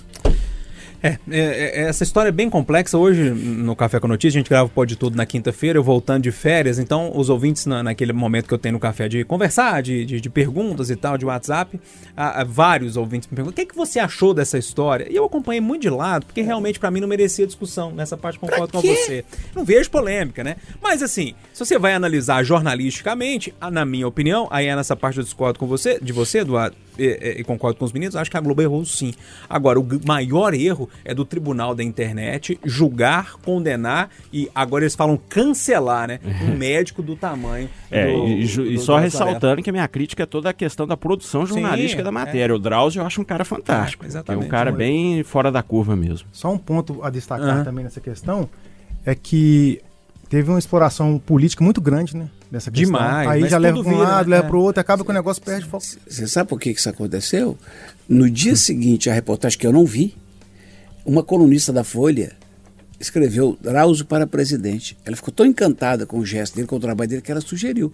[1.03, 2.97] É, é, é, essa história é bem complexa.
[2.97, 6.23] Hoje, no Café com Notícias, a gente grava o Pode Tudo na quinta-feira, eu voltando
[6.23, 6.79] de férias.
[6.79, 10.21] Então, os ouvintes, na, naquele momento que eu tenho no café de conversar, de, de,
[10.21, 11.77] de perguntas e tal, de WhatsApp,
[12.15, 15.05] ah, ah, vários ouvintes me perguntam: o que, é que você achou dessa história?
[15.11, 17.91] E eu acompanhei muito de lado, porque realmente, para mim, não merecia discussão.
[17.91, 19.25] Nessa parte, concordo com você.
[19.53, 20.55] Não vejo polêmica, né?
[20.81, 25.23] Mas, assim, se você vai analisar jornalisticamente, na minha opinião, aí é nessa parte eu
[25.23, 28.37] discordo com você, de você, Eduardo e, e- e concordo com os meninos, acho que
[28.37, 29.13] a Globo errou sim.
[29.49, 35.17] Agora, o maior erro é do tribunal da internet julgar, condenar e agora eles falam
[35.29, 36.19] cancelar, né?
[36.43, 37.69] Um médico do tamanho.
[37.89, 40.49] É, do- e, ju- e do- só do ressaltando que a minha crítica é toda
[40.49, 42.55] a questão da produção jornalística Sim, da matéria.
[42.55, 44.03] O Drauzio eu acho um cara fantástico.
[44.03, 44.45] É, É, exatamente.
[44.45, 46.27] um cara bem fora da curva mesmo.
[46.31, 47.63] Só um ponto a destacar Aham.
[47.63, 48.49] também nessa questão
[49.05, 49.81] é que
[50.29, 52.27] teve uma exploração política muito grande, né?
[52.53, 52.85] Nessa questão.
[52.85, 54.35] Demais, Aí já leva para um vira, lado, né?
[54.35, 54.49] leva É.
[54.49, 55.83] para o outro, acaba que o negócio perde foco.
[56.07, 57.57] Você sabe por que que isso aconteceu?
[58.07, 60.15] No dia seguinte, a reportagem que eu não vi,
[61.03, 62.33] uma colunista da Folha
[62.99, 64.95] escreveu Drauzio para presidente.
[65.03, 67.91] Ela ficou tão encantada com o gesto dele, com o trabalho dele, que ela sugeriu.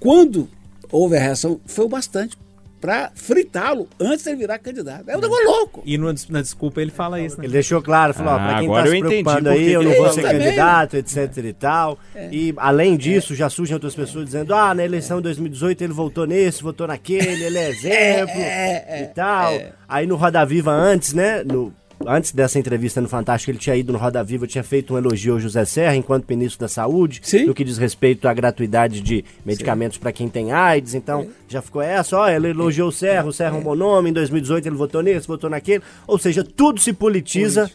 [0.00, 0.48] Quando
[0.90, 2.36] houve a reação, foi o bastante
[2.82, 5.04] para fritá-lo antes de ele virar candidato.
[5.08, 5.82] É um negócio louco.
[5.86, 7.44] E no- na desculpa ele fala isso, né?
[7.46, 9.72] Ele deixou claro, falou, ó, Ah, pra quem agora tá se eu entendi preocupando aí,
[9.72, 10.38] eu não vou ser também.
[10.40, 11.98] candidato, etc e tal.
[12.32, 16.26] E além disso, já surgem outras pessoas dizendo, ah, na eleição de 2018 ele votou
[16.26, 19.52] nesse, votou naquele, ele é exemplo e tal.
[19.88, 21.72] Aí no Roda Viva antes, né, no-
[22.06, 25.34] antes dessa entrevista no Fantástico, ele tinha ido no Roda Viva, tinha feito um elogio
[25.34, 27.44] ao José Serra, enquanto ministro da Saúde, Sim.
[27.46, 31.82] no que diz respeito à gratuidade de medicamentos para quem tem AIDS, então já ficou
[31.82, 34.76] essa, ó, ele elogiou o Serra, o Serra é um bom nome, em 2018 ele
[34.76, 37.70] votou nesse, votou naquele, ou seja, tudo se politiza.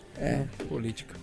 [0.68, 1.16] Política.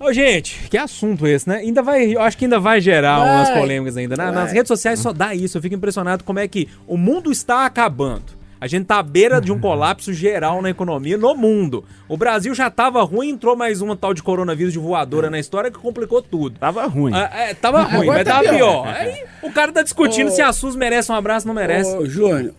[0.00, 1.56] Ô, gente, que assunto esse, né?
[1.56, 3.34] Ainda vai, eu acho que ainda vai gerar Vai.
[3.36, 4.16] umas polêmicas ainda.
[4.16, 4.30] né?
[4.30, 5.58] Nas redes sociais só dá isso.
[5.58, 8.37] Eu fico impressionado como é que o mundo está acabando.
[8.60, 11.84] A gente tá à beira de um colapso geral na economia no mundo.
[12.08, 15.70] O Brasil já tava ruim, entrou mais uma tal de coronavírus de voadora na história
[15.70, 16.58] que complicou tudo.
[16.58, 17.12] Tava ruim.
[17.14, 18.82] Ah, é, tava ruim, Agora mas tá tava pior.
[18.82, 18.86] pior.
[18.88, 20.30] Aí o cara tá discutindo Ô.
[20.30, 21.96] se a SUS merece um abraço ou não merece.
[21.96, 22.52] Ô, Júnior,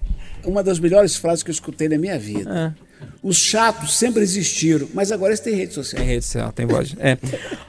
[0.45, 2.75] uma das melhores frases que eu escutei na minha vida.
[3.21, 6.01] Os chatos sempre existiram, mas agora eles têm rede social.
[6.01, 6.95] Tem rede social, tem voz.
[6.99, 7.17] É.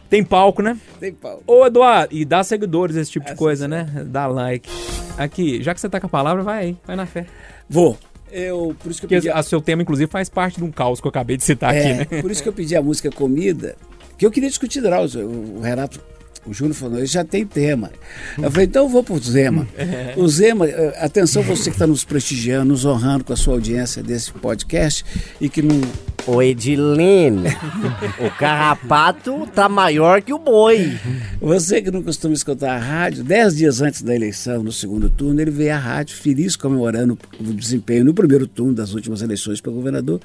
[0.09, 0.77] Tem palco, né?
[0.99, 1.43] Tem pau.
[1.47, 3.89] Ô, Eduardo, e dá seguidores, esse tipo de coisa, né?
[4.07, 4.69] Dá like.
[5.19, 7.27] Aqui, já que você tá com a palavra, vai aí, vai na fé.
[7.69, 7.97] Vou.
[8.33, 10.71] Eu, por isso que eu Porque pedi a seu tema, inclusive, faz parte de um
[10.71, 12.23] caos que eu acabei de citar É, aqui, né?
[12.23, 13.77] Por isso que eu pedi a música Comida,
[14.17, 15.27] que eu queria discutir Drauzio.
[15.29, 16.01] O Renato
[16.47, 17.91] O Júnior falou, ele já tem tema.
[18.39, 19.69] Eu falei, então eu vou pro Zema.
[20.17, 24.03] O Zema, eh, atenção você que está nos prestigiando, nos honrando com a sua audiência
[24.03, 25.05] desse podcast
[25.41, 25.81] e que não.
[26.27, 27.49] Ô Edilene,
[28.19, 30.99] o carrapato tá maior que o boi.
[31.41, 35.41] Você que não costuma escutar a rádio, dez dias antes da eleição, no segundo turno,
[35.41, 39.73] ele veio à rádio feliz comemorando o desempenho no primeiro turno das últimas eleições para
[39.73, 40.21] governador.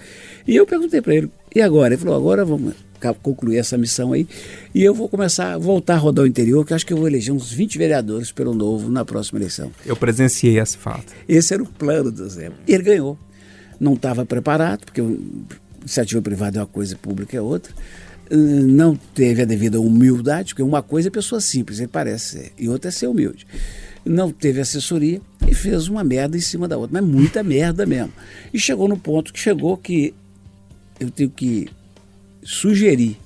[0.45, 1.93] E eu perguntei para ele, e agora?
[1.93, 2.73] Ele falou, agora vamos
[3.13, 4.28] concluir essa missão aí
[4.74, 6.98] e eu vou começar a voltar a rodar o interior, que eu acho que eu
[6.98, 9.72] vou eleger uns 20 vereadores pelo Novo na próxima eleição.
[9.86, 11.13] Eu presenciei esse fato.
[11.28, 12.52] Esse era o plano do Zé.
[12.68, 13.18] E ele ganhou.
[13.80, 15.02] Não estava preparado, porque
[15.82, 17.74] iniciativa privada é uma coisa e pública é outra.
[18.30, 22.52] Eh, Não teve a devida humildade, porque uma coisa é pessoa simples, ele parece ser,
[22.58, 23.46] e outra é ser humilde.
[24.04, 28.13] Não teve assessoria e fez uma merda em cima da outra, mas muita merda mesmo.
[28.54, 30.13] E chegou no ponto que chegou que
[31.00, 31.68] eu tenho que
[32.46, 33.18] sugerir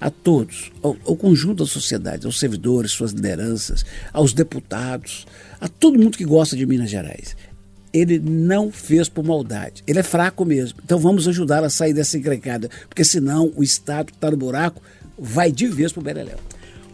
[0.00, 5.26] a todos, ao, ao conjunto da sociedade, aos servidores, suas lideranças, aos deputados,
[5.60, 7.34] a todo mundo que gosta de Minas Gerais.
[7.92, 9.82] Ele não fez por maldade.
[9.86, 10.78] Ele é fraco mesmo.
[10.84, 14.82] Então vamos ajudá-lo a sair dessa encrencada, porque senão o Estado que está no buraco
[15.18, 16.38] vai de vez pro Beleléu.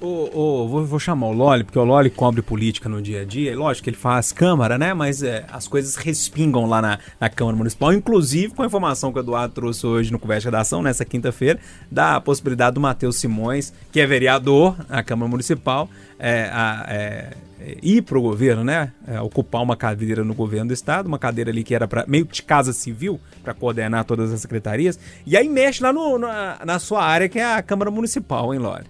[0.02, 3.52] Vou, vou chamar o Loli, porque o Loli cobre política no dia a dia.
[3.52, 4.92] E lógico que ele faz Câmara, né?
[4.92, 9.18] Mas é, as coisas respingam lá na, na Câmara Municipal, inclusive com a informação que
[9.18, 13.72] o Eduardo trouxe hoje no Conversa de Redação, nessa quinta-feira, da possibilidade do Matheus Simões,
[13.92, 15.88] que é vereador na Câmara Municipal,
[16.18, 17.30] é, a- é,
[17.80, 18.90] ir pro governo, né?
[19.06, 22.24] É, ocupar uma cadeira no governo do estado, uma cadeira ali que era para meio
[22.24, 24.98] de casa civil, para coordenar todas as secretarias.
[25.24, 28.58] E aí mexe lá no- na, na sua área, que é a Câmara Municipal, hein,
[28.58, 28.84] Loli?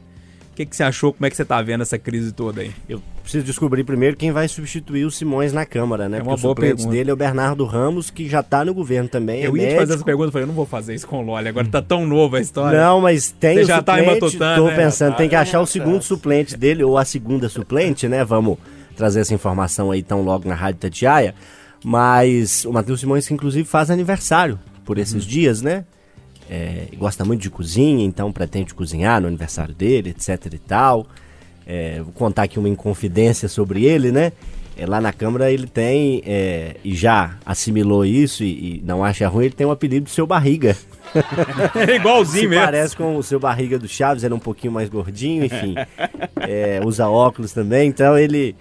[0.52, 1.14] O que, que você achou?
[1.14, 2.72] Como é que você tá vendo essa crise toda aí?
[2.86, 6.18] Eu preciso descobrir primeiro quem vai substituir o Simões na Câmara, né?
[6.18, 6.94] É uma Porque boa o suplente pergunta.
[6.94, 9.42] dele é o Bernardo Ramos, que já tá no governo também.
[9.42, 11.20] eu é ia te fazer essa pergunta, eu falei, eu não vou fazer isso com
[11.20, 12.78] o Loli, agora tá tão nova a história.
[12.78, 14.20] Não, mas tem Você o já tá suplente.
[14.20, 14.76] matutando, tô né?
[14.76, 18.22] pensando, tem que Ah, achar o segundo suplente dele, ou a segunda suplente, né?
[18.22, 18.58] Vamos
[18.94, 21.34] trazer essa informação aí tão logo na Rádio Tatiaia.
[21.82, 25.84] Mas o Matheus Simões, que inclusive faz aniversário por esses dias, né?
[26.54, 31.06] É, gosta muito de cozinha, então pretende cozinhar no aniversário dele, etc e tal.
[31.66, 34.32] É, vou contar aqui uma inconfidência sobre ele, né?
[34.76, 39.26] É, lá na Câmara ele tem, é, e já assimilou isso e, e não acha
[39.28, 40.76] ruim, ele tem o apelido de Seu Barriga.
[41.74, 42.64] É igualzinho Se mesmo.
[42.64, 45.74] parece com o seu barriga do Chaves, era um pouquinho mais gordinho, enfim.
[46.40, 48.56] É, usa óculos também, então ele,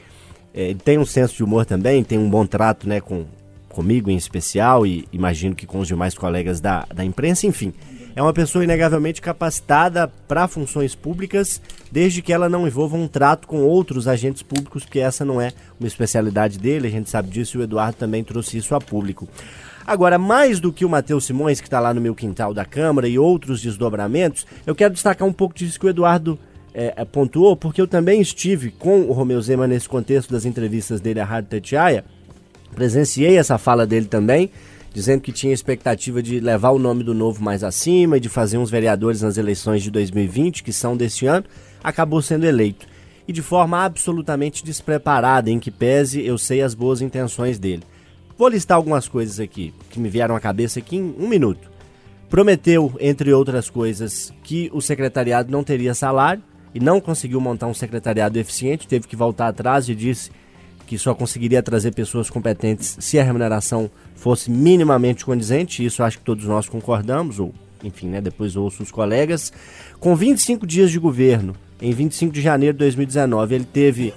[0.54, 3.26] é, ele tem um senso de humor também, tem um bom trato né, com,
[3.72, 7.74] comigo em especial e imagino que com os demais colegas da, da imprensa, enfim.
[8.14, 13.48] É uma pessoa inegavelmente capacitada para funções públicas, desde que ela não envolva um trato
[13.48, 17.58] com outros agentes públicos, porque essa não é uma especialidade dele, a gente sabe disso
[17.58, 19.30] e o Eduardo também trouxe isso a público.
[19.88, 23.08] Agora, mais do que o Matheus Simões, que está lá no meu quintal da Câmara,
[23.08, 26.38] e outros desdobramentos, eu quero destacar um pouco disso que o Eduardo
[26.74, 31.02] é, é, pontuou, porque eu também estive com o Romeu Zema nesse contexto das entrevistas
[31.02, 32.06] dele à Rádio Tatiaia,
[32.74, 34.50] presenciei essa fala dele também,
[34.94, 38.58] dizendo que tinha expectativa de levar o nome do novo mais acima e de fazer
[38.58, 41.46] uns vereadores nas eleições de 2020, que são deste ano,
[41.84, 42.86] acabou sendo eleito.
[43.28, 47.84] E de forma absolutamente despreparada, em que pese eu sei as boas intenções dele.
[48.38, 51.70] Vou listar algumas coisas aqui que me vieram à cabeça aqui em um minuto.
[52.30, 56.42] Prometeu, entre outras coisas, que o secretariado não teria salário
[56.74, 60.32] e não conseguiu montar um secretariado eficiente, teve que voltar atrás e disse
[60.92, 66.26] que só conseguiria trazer pessoas competentes se a remuneração fosse minimamente condizente, isso acho que
[66.26, 69.54] todos nós concordamos, ou enfim, né, depois ouço os colegas.
[70.02, 74.14] Com 25 dias de governo, em 25 de janeiro de 2019, ele teve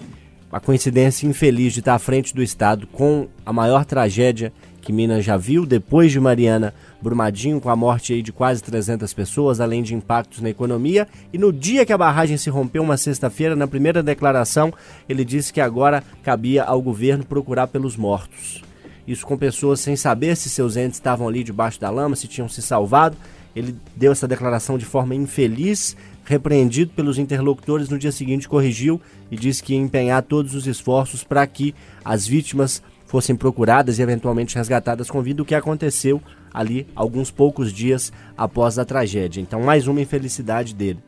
[0.50, 5.24] a coincidência infeliz de estar à frente do Estado com a maior tragédia que Minas
[5.24, 9.94] já viu, depois de Mariana Brumadinho, com a morte de quase 300 pessoas, além de
[9.94, 11.06] impactos na economia.
[11.32, 14.72] E no dia que a barragem se rompeu, uma sexta-feira, na primeira declaração,
[15.06, 18.62] ele disse que agora cabia ao governo procurar pelos mortos.
[19.06, 22.48] Isso com pessoas sem saber se seus entes estavam ali debaixo da lama, se tinham
[22.48, 23.16] se salvado.
[23.54, 27.90] Ele deu essa declaração de forma infeliz, repreendido pelos interlocutores.
[27.90, 28.98] No dia seguinte, corrigiu
[29.30, 32.82] e disse que ia empenhar todos os esforços para que as vítimas
[33.14, 36.20] fossem procuradas e eventualmente resgatadas com vida, o que aconteceu
[36.53, 39.40] ali alguns poucos dias após a tragédia.
[39.40, 40.98] Então, mais uma infelicidade dele.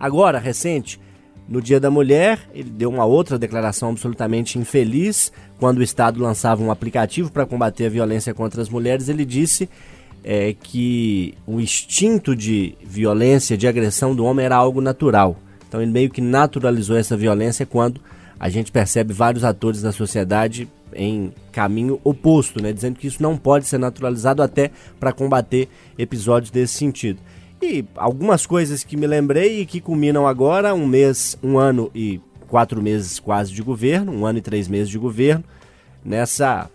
[0.00, 0.98] Agora, recente,
[1.46, 5.30] no Dia da Mulher, ele deu uma outra declaração absolutamente infeliz.
[5.58, 9.68] Quando o Estado lançava um aplicativo para combater a violência contra as mulheres, ele disse
[10.24, 15.36] é, que o instinto de violência, de agressão do homem era algo natural.
[15.68, 18.00] Então ele meio que naturalizou essa violência quando
[18.40, 23.36] a gente percebe vários atores da sociedade em caminho oposto, né, dizendo que isso não
[23.36, 27.20] pode ser naturalizado até para combater episódios desse sentido.
[27.60, 32.20] E algumas coisas que me lembrei e que culminam agora, um mês, um ano e
[32.48, 35.44] quatro meses quase de governo, um ano e três meses de governo,
[36.04, 36.68] nessa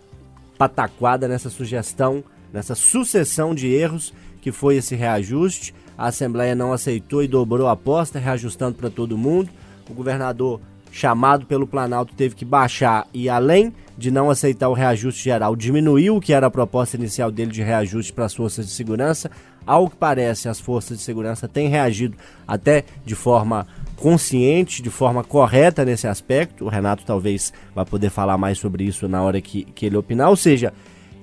[0.56, 5.74] pataquada, nessa sugestão, nessa sucessão de erros que foi esse reajuste.
[5.96, 9.50] A Assembleia não aceitou e dobrou a aposta, reajustando para todo mundo.
[9.88, 15.24] O governador, chamado pelo Planalto, teve que baixar e, além de não aceitar o reajuste
[15.24, 18.72] geral, diminuiu o que era a proposta inicial dele de reajuste para as forças de
[18.72, 19.28] segurança.
[19.66, 25.24] Ao que parece, as forças de segurança têm reagido até de forma consciente, de forma
[25.24, 26.64] correta nesse aspecto.
[26.64, 30.30] O Renato talvez vai poder falar mais sobre isso na hora que, que ele opinar.
[30.30, 30.72] Ou seja,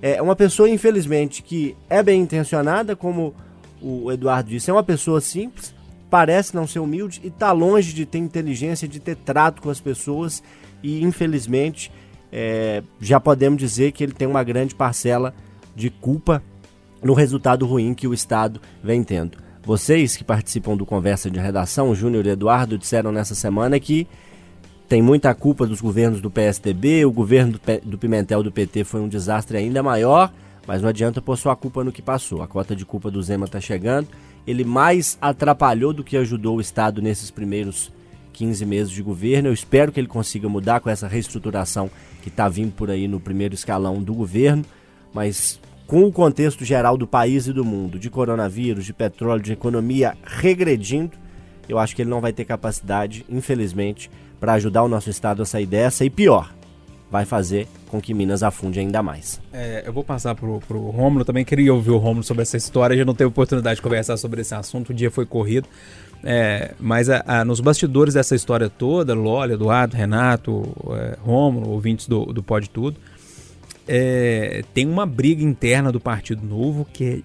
[0.01, 3.33] é uma pessoa, infelizmente, que é bem intencionada, como
[3.81, 5.73] o Eduardo disse, é uma pessoa simples,
[6.09, 9.79] parece não ser humilde e está longe de ter inteligência, de ter trato com as
[9.79, 10.43] pessoas
[10.83, 11.89] e, infelizmente,
[12.37, 15.33] é, já podemos dizer que ele tem uma grande parcela
[15.73, 16.43] de culpa
[17.01, 19.37] no resultado ruim que o Estado vem tendo.
[19.63, 24.05] Vocês que participam do Conversa de Redação, Júnior e Eduardo, disseram nessa semana que
[24.89, 28.83] tem muita culpa dos governos do PSDB, o governo do, P- do Pimentel do PT
[28.83, 30.29] foi um desastre ainda maior,
[30.67, 32.41] mas não adianta pôr sua culpa no que passou.
[32.41, 34.09] A cota de culpa do Zema está chegando.
[34.45, 37.91] Ele mais atrapalhou do que ajudou o Estado nesses primeiros
[38.35, 39.47] 15 meses de governo.
[39.49, 41.89] Eu espero que ele consiga mudar com essa reestruturação
[42.21, 44.63] que está vindo por aí no primeiro escalão do governo,
[45.13, 49.53] mas com o contexto geral do país e do mundo, de coronavírus, de petróleo, de
[49.53, 51.11] economia regredindo,
[51.69, 55.45] eu acho que ele não vai ter capacidade, infelizmente, para ajudar o nosso estado a
[55.45, 56.53] sair dessa e pior,
[57.09, 59.39] vai fazer com que Minas afunde ainda mais.
[59.53, 62.97] É, eu vou passar pro, pro Rômulo, também queria ouvir o Rômulo sobre essa história,
[62.97, 65.67] já não teve oportunidade de conversar sobre esse assunto, o dia foi corrido.
[66.23, 70.63] É, mas a- a- nos bastidores dessa história toda, Loli, Eduardo, Renato,
[70.97, 72.97] é, Rômulo, ouvintes do, do Pode Tudo,
[73.88, 77.19] é, tem uma briga interna do Partido Novo que é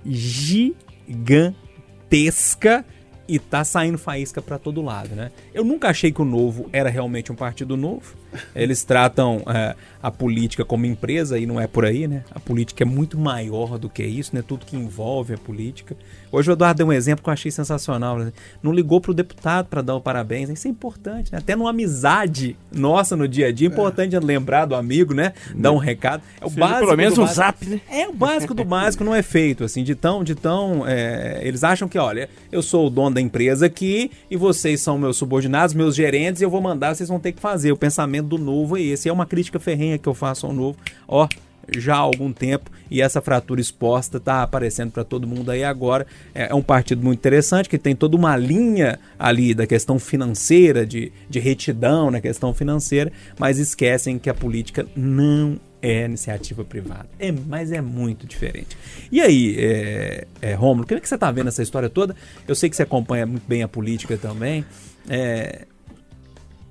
[1.08, 2.84] gigantesca
[3.26, 5.30] e tá saindo faísca para todo lado, né?
[5.54, 8.16] Eu nunca achei que o Novo era realmente um partido novo.
[8.54, 12.24] Eles tratam é, a política como empresa e não é por aí, né?
[12.30, 14.42] A política é muito maior do que isso, né?
[14.46, 15.96] Tudo que envolve a política.
[16.32, 18.18] Hoje o Eduardo deu um exemplo que eu achei sensacional.
[18.18, 18.32] né?
[18.62, 20.48] Não ligou pro deputado para dar o parabéns.
[20.48, 21.38] Isso é importante, né?
[21.38, 25.32] Até numa amizade nossa no dia a dia, é importante lembrar do amigo, né?
[25.54, 26.22] Dar um recado.
[26.40, 26.80] É o Seja básico.
[26.80, 27.80] pelo menos um zap, né?
[27.90, 30.86] É, o básico do básico não é feito, assim, de tão, de tão.
[30.86, 34.98] é, eles acham que, olha, eu sou o dono da empresa aqui e vocês são
[34.98, 37.72] meus subordinados, meus gerentes, e eu vou mandar, vocês vão ter que fazer.
[37.72, 39.08] O pensamento do novo é esse.
[39.08, 40.78] É uma crítica ferrenha que eu faço ao novo.
[41.06, 41.28] Ó.
[41.76, 46.04] Já há algum tempo e essa fratura exposta está aparecendo para todo mundo aí agora.
[46.34, 50.84] É, é um partido muito interessante que tem toda uma linha ali da questão financeira,
[50.84, 57.08] de, de retidão na questão financeira, mas esquecem que a política não é iniciativa privada.
[57.18, 58.76] É, mas é muito diferente.
[59.10, 62.14] E aí, é, é, Rômulo, como é que você está vendo essa história toda?
[62.46, 64.64] Eu sei que você acompanha muito bem a política também.
[65.08, 65.66] É,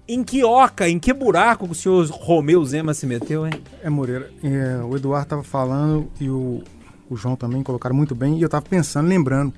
[0.10, 3.54] em que oca, em que buraco o senhor Romeu Zema se meteu, hein?
[3.84, 6.63] É, Moreira, é, o Eduardo estava falando e o,
[7.08, 9.54] o João também colocaram muito bem, e eu estava pensando, lembrando,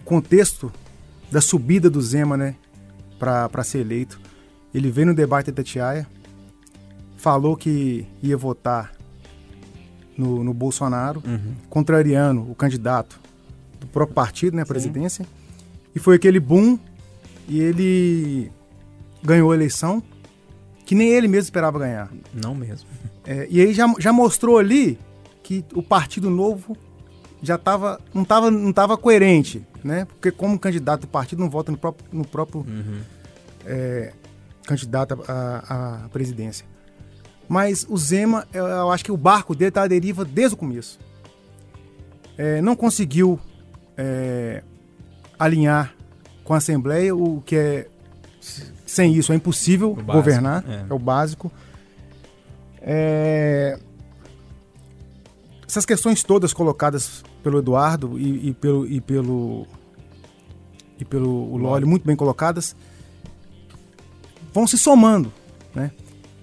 [0.00, 0.72] o contexto
[1.30, 2.54] da subida do Zema, né,
[3.18, 4.18] para ser eleito.
[4.72, 6.06] Ele veio no debate da Tatiaia,
[7.18, 8.94] falou que ia votar
[10.16, 11.22] no, no Bolsonaro,
[11.68, 13.20] contrariando o candidato
[13.78, 15.26] do próprio partido, né, a presidência,
[15.94, 16.78] e foi aquele boom,
[17.46, 18.50] e ele
[19.22, 20.02] ganhou a eleição,
[20.84, 22.10] que nem ele mesmo esperava ganhar.
[22.32, 22.88] Não mesmo.
[23.26, 24.98] É, e aí já, já mostrou ali
[25.42, 26.76] que o Partido Novo
[27.42, 30.06] já tava, não estava não tava coerente, né?
[30.06, 32.66] Porque como candidato do partido não vota no próprio, no próprio
[33.64, 34.12] é,
[34.64, 36.66] candidato à, à presidência.
[37.48, 40.58] Mas o Zema, eu, eu acho que o barco dele está à deriva desde o
[40.58, 40.98] começo.
[42.36, 43.40] É, não conseguiu
[43.96, 44.62] é,
[45.38, 45.94] alinhar
[46.44, 47.88] com a Assembleia, o que é
[48.88, 50.86] sem isso é impossível básico, governar, é.
[50.88, 50.94] é.
[50.94, 51.52] o básico.
[52.80, 53.78] É,
[55.66, 59.66] essas questões todas colocadas pelo Eduardo e, e pelo e pelo
[60.98, 62.74] e pelo Loli, muito bem colocadas,
[64.52, 65.32] vão se somando,
[65.74, 65.92] né?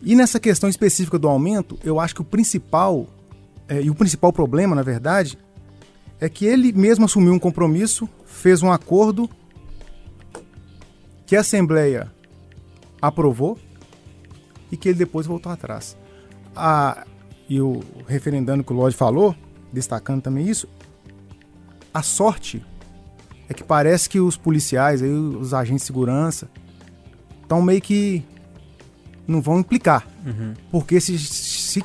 [0.02, 3.08] E nessa questão específica do aumento, eu acho que o principal
[3.68, 5.38] é, e o principal problema, na verdade,
[6.20, 9.28] é que ele mesmo assumiu um compromisso, fez um acordo
[11.26, 12.14] que a Assembleia
[13.08, 13.58] aprovou
[14.72, 15.98] e que ele depois voltou atrás.
[16.56, 17.06] A,
[17.50, 19.36] e o referendando que o Lodge falou,
[19.72, 20.68] destacando também isso,
[21.94, 22.64] a sorte
[23.48, 26.50] é que parece que os policiais, aí, os agentes de segurança,
[27.42, 28.24] estão meio que
[29.28, 30.08] não vão implicar.
[30.72, 31.82] Porque se, se,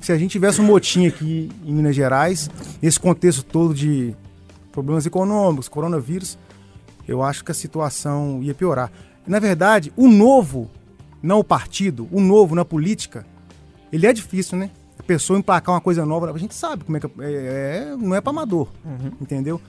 [0.00, 2.50] se a gente tivesse um motim aqui em Minas Gerais,
[2.82, 4.14] nesse contexto todo de
[4.72, 6.36] problemas econômicos, coronavírus,
[7.06, 8.90] eu acho que a situação ia piorar.
[9.26, 10.70] Na verdade, o novo,
[11.22, 13.26] não o partido, o novo na política,
[13.92, 14.70] ele é difícil, né?
[14.98, 18.14] A pessoa emplacar uma coisa nova, a gente sabe como é que é, é- não
[18.14, 18.68] é para amador,
[19.20, 19.60] entendeu?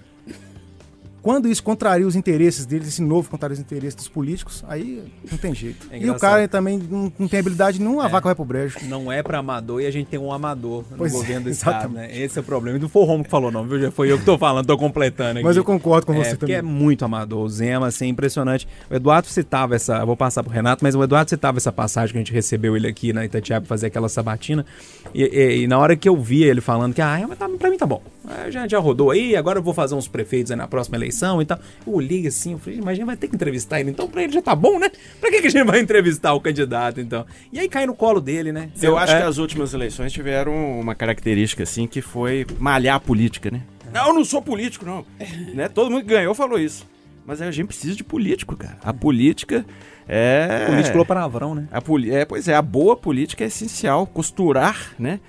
[1.26, 5.02] Quando isso contraria os interesses deles, esse novo contraria os interesses dos políticos, aí
[5.32, 5.88] não tem jeito.
[5.90, 8.78] É e o cara também não, não tem habilidade nenhuma, a vaca vai pro brejo.
[8.84, 11.50] Não é pra amador e a gente tem um amador no Pois é, governo do
[11.50, 12.16] estado, né?
[12.16, 12.78] Esse é o problema.
[12.78, 13.80] E não foi o Romo que falou, não, viu?
[13.82, 15.44] Já foi eu que tô falando, tô completando aqui.
[15.48, 16.58] Mas eu concordo com é, você porque também.
[16.58, 17.42] é muito amador.
[17.44, 18.68] O Zema, assim, impressionante.
[18.88, 19.98] O Eduardo citava essa.
[19.98, 22.78] Eu vou passar pro Renato, mas o Eduardo citava essa passagem que a gente recebeu
[22.78, 24.64] ele aqui na Itatiaia pra fazer aquela sabatina.
[25.12, 27.72] E, e- e na hora que eu vi ele falando que, ah, mas tá, pra
[27.72, 28.00] mim tá bom.
[28.30, 31.42] É, Já, já rodou aí, agora eu vou fazer uns prefeitos aí na próxima eleição
[31.42, 31.60] e tal.
[31.86, 34.24] Eu olhei assim, eu falei, mas a gente vai ter que entrevistar ele, então pra
[34.24, 34.90] ele já tá bom, né?
[35.20, 37.26] Pra que, que a gente vai entrevistar o candidato, então?
[37.52, 38.70] E aí cai no colo dele, né?
[38.82, 43.00] Eu acho é, que as últimas eleições tiveram uma característica assim que foi malhar a
[43.00, 43.62] política, né?
[43.94, 45.06] Não, eu não sou político, não.
[45.54, 45.68] né?
[45.70, 46.86] Todo mundo que ganhou falou isso.
[47.26, 48.78] Mas a gente precisa de político, cara.
[48.84, 49.66] A política
[50.08, 50.66] é.
[50.68, 51.68] Político palavrão, né?
[51.72, 52.12] A poli...
[52.12, 54.06] é, pois é, a boa política é essencial.
[54.06, 55.20] Costurar, né?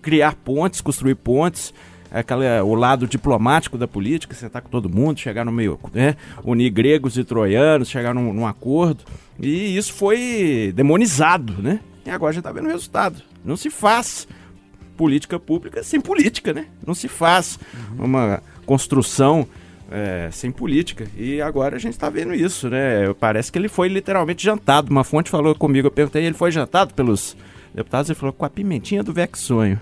[0.00, 1.74] Criar pontes, construir pontes.
[2.10, 6.16] Aquela, o lado diplomático da política, sentar com todo mundo, chegar no meio, né?
[6.44, 9.04] Unir gregos e troianos, chegar num, num acordo.
[9.38, 11.80] E isso foi demonizado, né?
[12.04, 13.22] E agora já tá vendo o resultado.
[13.44, 14.26] Não se faz
[14.96, 16.66] política pública sem política, né?
[16.86, 17.58] Não se faz
[17.98, 19.46] uma construção
[19.90, 21.06] é, sem política.
[21.16, 23.12] E agora a gente está vendo isso, né?
[23.18, 24.90] Parece que ele foi literalmente jantado.
[24.90, 27.36] Uma fonte falou comigo, eu perguntei, ele foi jantado pelos
[27.74, 28.10] deputados?
[28.10, 29.80] Ele falou com a pimentinha do Vexonho.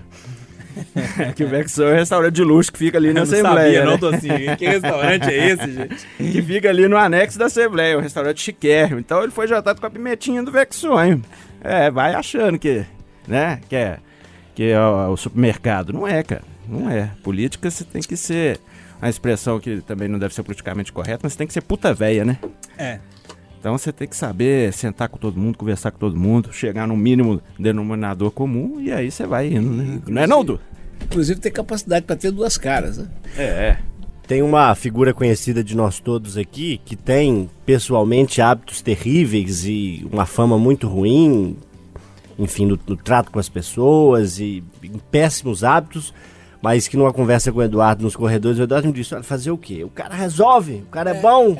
[1.35, 3.55] que o Vexonho é um restaurante de luxo que fica ali na não Assembleia.
[3.55, 3.85] sabia, né?
[3.85, 4.57] não, Tocinho.
[4.57, 6.07] Que restaurante é esse, gente?
[6.17, 8.99] que fica ali no anexo da Assembleia, um restaurante chiquérrimo.
[8.99, 11.23] Então ele foi jantado com a pimentinha do Vexonho.
[11.61, 12.85] É, vai achando que,
[13.27, 13.97] né, que é,
[14.55, 15.91] que é o, o supermercado.
[15.91, 16.43] Não é, cara.
[16.67, 17.09] Não é.
[17.23, 18.59] Política você tem que ser,
[19.01, 22.23] uma expressão que também não deve ser politicamente correta, mas tem que ser puta véia,
[22.23, 22.37] né?
[22.77, 22.99] É.
[23.59, 26.95] Então você tem que saber sentar com todo mundo, conversar com todo mundo, chegar no
[26.95, 29.99] mínimo denominador comum e aí você vai indo, né?
[30.07, 30.59] Não é não, Du?
[31.03, 33.07] Inclusive ter capacidade para ter duas caras, né?
[33.37, 33.77] É.
[34.25, 40.25] Tem uma figura conhecida de nós todos aqui que tem pessoalmente hábitos terríveis e uma
[40.25, 41.57] fama muito ruim,
[42.37, 46.13] enfim, no, no trato com as pessoas e em péssimos hábitos,
[46.61, 49.51] mas que numa conversa com o Eduardo nos corredores, o Eduardo me disse: olha, fazer
[49.51, 49.83] o quê?
[49.83, 51.57] O cara resolve, o cara é, bom,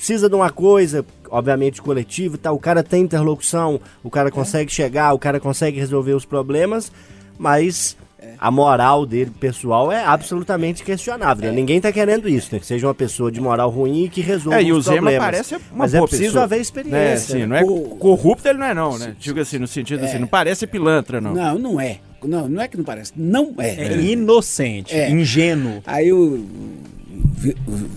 [0.00, 4.72] precisa de uma coisa, obviamente coletivo e tal, o cara tem interlocução, o cara consegue
[4.72, 6.90] chegar, o cara consegue resolver os problemas,
[7.38, 7.98] mas
[8.38, 11.50] a moral dele pessoal é absolutamente questionável.
[11.50, 11.54] né?
[11.54, 12.58] Ninguém tá querendo isso, né?
[12.58, 14.96] Que seja uma pessoa de moral ruim e que resolva É, e o os Zema
[15.10, 15.24] problemas.
[15.26, 16.44] parece uma Mas boa é preciso pessoa.
[16.44, 17.12] haver Né, experiência.
[17.12, 17.46] assim, né?
[17.46, 19.14] não é O- corrupto ele não é não, né?
[19.18, 21.34] Digo assim, no sentido assim, não parece pilantra, não.
[21.34, 21.98] Não, não é.
[22.24, 23.12] Não, não é que não parece.
[23.16, 23.68] Não é.
[23.88, 25.10] É inocente, É.
[25.10, 25.82] ingênuo.
[25.86, 27.90] Aí o, o, o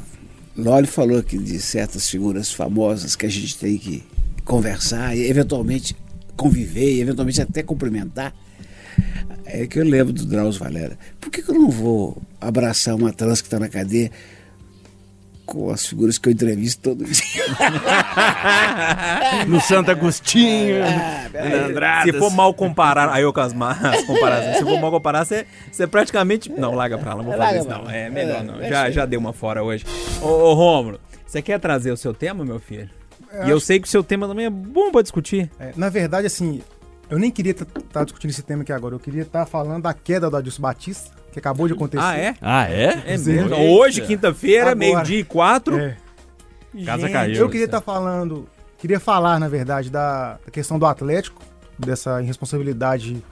[0.56, 4.04] Loli falou aqui de certas figuras famosas que a gente tem que
[4.46, 5.96] conversar e eventualmente
[6.36, 8.34] conviver e eventualmente até cumprimentar.
[9.46, 10.98] É que eu lembro do Drauzio Valera.
[11.20, 14.12] Por que, que eu não vou abraçar uma trans que está na cadeia
[15.46, 17.24] com as figuras que eu entrevisto todo dia?
[19.48, 22.14] No Santo Agostinho, Ah, Andradas.
[22.14, 25.46] Se for mal comparar, aí eu com as, as comparações, se for mal comparar, você,
[25.72, 26.52] você praticamente.
[26.52, 27.90] Não, larga pra lá, não vou fazer Larga isso não.
[27.90, 28.62] É melhor É, não.
[28.62, 29.86] é Já, já deu uma fora hoje.
[30.22, 32.90] Ô, ô Rômulo, você quer trazer o seu tema, meu filho?
[33.46, 35.50] E eu sei que o seu tema também é bom pra discutir.
[35.60, 36.62] É, na verdade, assim,
[37.10, 38.94] eu nem queria estar discutindo esse tema aqui agora.
[38.96, 42.04] Eu queria estar falando da queda do Adilson Batista, que acabou de acontecer.
[42.04, 42.36] Ah, é?
[42.42, 43.04] Ah, é?
[43.06, 43.56] É mesmo.
[43.56, 45.78] Hoje, quinta-feira, meio-dia e quatro.
[45.78, 45.98] É.
[46.86, 47.36] Casa Gente, caiu.
[47.36, 51.42] Eu queria estar falando, queria falar, na verdade, da, da questão do Atlético,
[51.78, 53.24] dessa irresponsabilidade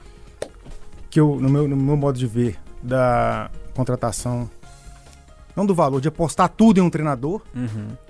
[1.10, 4.48] que eu, no meu, no meu modo de ver, da contratação,
[5.56, 7.42] não do valor, de apostar tudo em um treinador,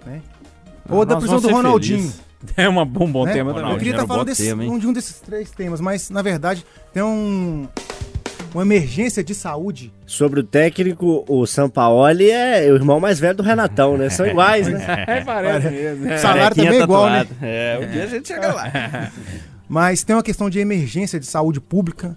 [0.06, 0.20] né?
[0.88, 1.98] Ou da prisão do Ronaldinho.
[2.00, 2.20] felizes.
[2.56, 3.34] É uma- um bom né?
[3.34, 3.78] tema Eu também.
[3.78, 6.10] queria era estar um falando bom desse, tema, um de um desses três temas, mas
[6.10, 7.68] na verdade tem um,
[8.54, 9.92] uma emergência de saúde.
[10.06, 14.08] Sobre o técnico, o Sampaoli é o irmão mais velho do Renatão, né?
[14.10, 14.78] São iguais, né?
[15.08, 16.12] É, parece mesmo.
[16.14, 17.26] O salário também é igual, né?
[17.40, 19.10] É, um dia a gente chega lá.
[19.68, 22.16] Mas tem uma questão de emergência de saúde pública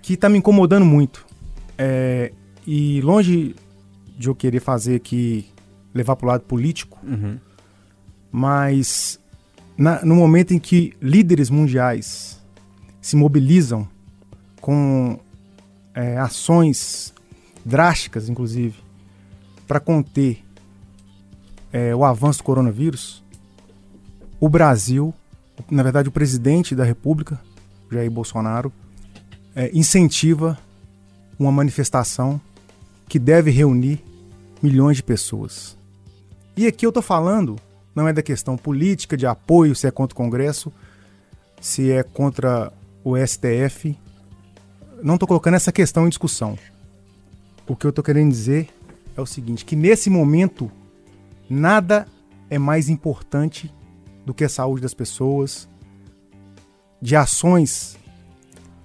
[0.00, 1.26] que está me incomodando muito.
[1.76, 2.30] É,
[2.66, 3.56] e longe
[4.16, 5.46] de eu querer fazer aqui,
[5.92, 6.98] levar para o lado político,
[8.30, 9.18] mas
[9.76, 12.40] na- no momento em que líderes mundiais
[13.00, 13.88] se mobilizam
[14.60, 15.18] com
[15.94, 17.12] é, ações
[17.64, 18.76] drásticas, inclusive,
[19.66, 20.42] para conter
[21.72, 23.22] é, o avanço do coronavírus,
[24.40, 25.14] o Brasil,
[25.70, 27.40] na verdade o presidente da República,
[27.90, 28.72] Jair Bolsonaro,
[29.54, 30.58] é, incentiva
[31.38, 32.40] uma manifestação
[33.08, 34.02] que deve reunir
[34.62, 35.76] milhões de pessoas.
[36.56, 37.56] E aqui eu tô falando,
[37.94, 40.72] não é da questão política, de apoio, se é contra o Congresso,
[41.60, 42.72] se é contra
[43.04, 43.96] o STF.
[45.02, 46.56] Não tô colocando essa questão em discussão.
[47.66, 48.68] O que eu tô querendo dizer
[49.16, 50.70] é o seguinte, que nesse momento
[51.50, 52.06] nada
[52.48, 53.72] é mais importante
[54.24, 55.68] do que a saúde das pessoas,
[57.00, 57.96] de ações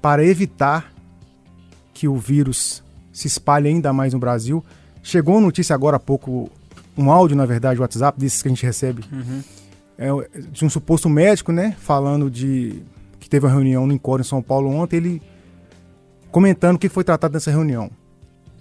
[0.01, 0.91] para evitar
[1.93, 4.63] que o vírus se espalhe ainda mais no Brasil.
[5.03, 6.49] Chegou uma notícia agora há pouco,
[6.97, 9.03] um áudio, na verdade, WhatsApp, desses que a gente recebe,
[9.97, 10.09] é,
[10.51, 12.81] de um suposto médico, né, falando de
[13.19, 15.21] que teve uma reunião no Encore em São Paulo ontem, ele
[16.31, 17.89] comentando o que foi tratado nessa reunião.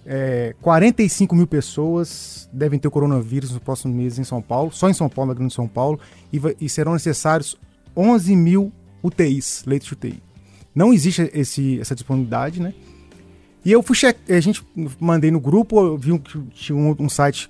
[0.05, 4.89] É, 45 mil pessoas devem ter o coronavírus nos próximos meses em São Paulo, só
[4.89, 5.99] em São Paulo, na Grande São Paulo,
[6.31, 7.57] e, vai- e serão necessários
[7.95, 8.71] 11 mil
[9.03, 10.23] UTIs, leitos de UTI.
[10.73, 12.73] Não existe esse, essa disponibilidade, né?
[13.65, 14.63] E eu fui checar, a gente
[14.99, 17.49] mandei no grupo, eu vi um- que tinha um, um site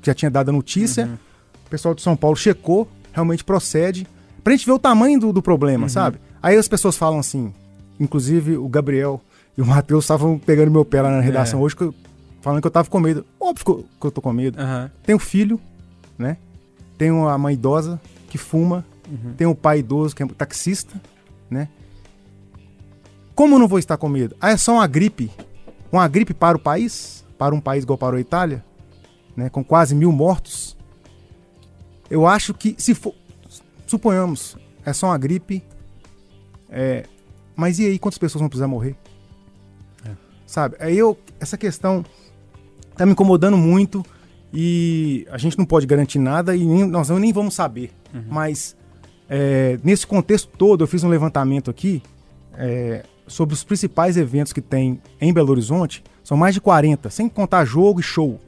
[0.00, 1.04] que já tinha dado a notícia,
[1.66, 4.06] o pessoal de São Paulo checou, realmente procede,
[4.42, 6.18] pra gente ver o tamanho do, do problema, sabe?
[6.42, 7.52] Aí as pessoas falam assim,
[7.98, 9.20] inclusive o Gabriel
[9.56, 11.94] e o Matheus estavam pegando meu pé lá na redação hoje, que eu-
[12.40, 13.24] falando que eu tava com medo.
[13.38, 14.58] Óbvio que eu, tô com medo.
[14.60, 14.90] Aham.
[15.02, 15.60] Tenho filho,
[16.18, 16.36] né?
[16.96, 18.84] Tenho a mãe idosa que fuma,
[19.36, 21.00] tenho o pai idoso que é taxista,
[21.50, 21.68] né?
[23.34, 24.36] Como eu não vou estar com medo?
[24.40, 25.30] Ah, é só uma gripe.
[25.90, 27.24] Uma gripe para o país?
[27.38, 28.62] Para um país igual para a Itália?
[29.36, 29.48] Né?
[29.48, 30.76] Com quase mil mortos?
[32.10, 33.14] Eu acho que se for...
[33.86, 35.62] Suponhamos, é só uma gripe.
[36.68, 37.06] É...
[37.56, 38.94] Mas e aí, quantas pessoas vão precisar morrer?
[40.50, 40.74] Sabe?
[40.80, 41.16] Aí eu...
[41.38, 42.04] Essa questão
[42.96, 44.04] tá me incomodando muito
[44.52, 47.92] e a gente não pode garantir nada e nem- nós nem vamos saber.
[48.28, 48.76] Mas
[49.28, 52.02] é, nesse contexto todo, eu fiz um levantamento aqui
[52.54, 56.02] é, sobre os principais eventos que tem em Belo Horizonte.
[56.24, 58.40] São mais de 40, sem contar jogo e show.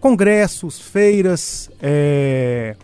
[0.00, 2.76] Congressos, feiras, é,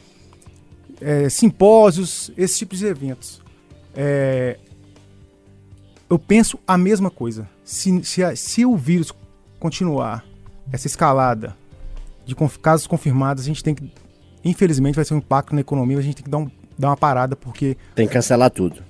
[1.00, 3.40] é, simpósios, esse tipo de eventos.
[6.12, 7.48] É, eu penso a mesma coisa.
[7.64, 9.12] Se, se, se o vírus
[9.58, 10.24] continuar
[10.72, 11.56] essa escalada
[12.24, 13.90] de casos confirmados, a gente tem que.
[14.44, 16.96] Infelizmente, vai ser um impacto na economia, a gente tem que dar, um- dar uma
[16.96, 18.82] parada, porque Tem que cancelar tudo.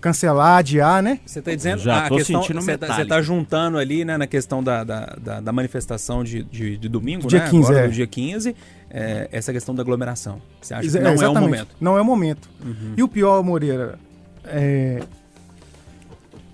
[0.00, 1.18] cancelar, adiar, né?
[1.26, 3.08] Você tá dizendo Já a tô questão, sentindo você tá, você metálico.
[3.08, 7.26] tá juntando ali, né, na questão da, da, da- da manifestação de, de, de domingo,
[7.26, 7.50] Dia né?
[7.50, 7.88] 15, Agora, é.
[7.88, 8.54] do dia 15,
[8.90, 10.40] é, essa questão da aglomeração.
[10.60, 11.40] Você acha que Exa- não é o exatamente.
[11.42, 11.68] momento?
[11.70, 11.76] Uhum.
[11.80, 12.48] Não é o momento.
[12.96, 13.98] E o pior, Moreira,
[14.44, 15.02] é,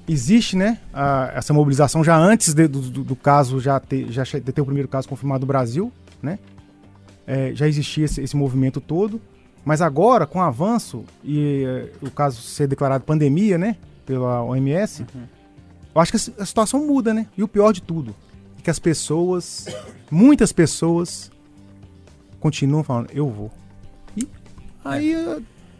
[0.07, 4.61] existe, né, a- essa mobilização já antes de- do, do- caso, já ter, já ter
[4.61, 5.91] o primeiro caso confirmado no Brasil,
[6.23, 6.39] né?
[7.27, 9.21] É, já existia esse, esse movimento todo,
[9.65, 15.03] mas agora, com o avanço e é, o caso ser declarado pandemia, né, pela OMS,
[15.15, 15.23] Uhum.
[15.95, 17.27] eu acho que a situação muda, né?
[17.37, 18.15] E o pior de tudo,
[18.59, 19.67] é que as pessoas,
[20.11, 21.31] muitas pessoas,
[22.39, 23.51] continuam falando, eu vou.
[24.15, 24.29] E
[24.85, 25.39] aí é,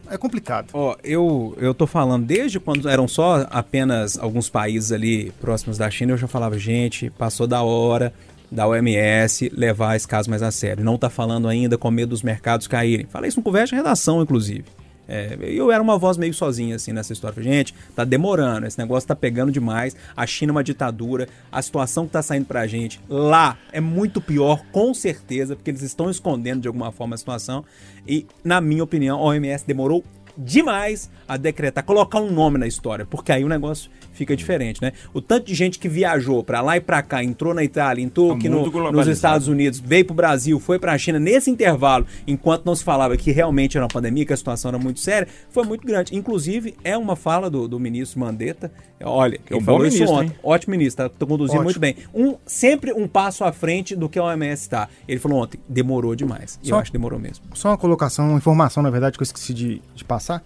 [0.09, 0.69] é complicado.
[0.73, 5.89] Ó, eu, eu tô falando, desde quando eram só apenas alguns países ali próximos da
[5.89, 8.13] China, eu já falava, gente, passou da hora
[8.51, 10.83] da OMS levar esse caso mais a sério.
[10.83, 13.05] Não tá falando ainda com medo dos mercados caírem.
[13.07, 14.65] Falei isso no conversa de redação, inclusive.
[15.07, 17.41] É, eu era uma voz meio sozinha, assim, nessa história.
[17.41, 19.95] Gente, tá demorando, esse negócio tá pegando demais.
[20.15, 24.19] A China é uma ditadura, a situação que tá saindo pra gente lá é muito
[24.19, 27.63] pior, com certeza, porque eles estão escondendo de alguma forma a situação.
[28.07, 30.03] E, na minha opinião, a OMS demorou
[30.37, 34.91] demais a decretar, colocar um nome na história, porque aí o negócio fica diferente, né?
[35.13, 38.29] O tanto de gente que viajou pra lá e pra cá, entrou na Itália, entrou
[38.29, 39.07] Tá aqui no, nos.
[39.07, 43.31] Estados Unidos, veio pro Brasil, foi pra China, nesse intervalo, enquanto não se falava que
[43.31, 46.15] realmente era uma pandemia, que a situação era muito séria, foi muito grande.
[46.15, 48.71] Inclusive, é uma fala do, do ministro Mandetta,
[49.03, 50.39] olha, É um ele bom falou isso ministro, ontem, hein?
[50.43, 51.63] ótimo ministro, tá, tá conduzindo Ótimo.
[51.65, 51.95] muito bem.
[52.13, 54.87] Um, sempre um passo à frente do que a OMS está.
[55.07, 56.59] Ele falou ontem, demorou demais.
[56.63, 57.43] E eu Só- acho que demorou mesmo.
[57.53, 60.43] Só uma colocação, uma informação, na verdade, que eu esqueci de, de passar.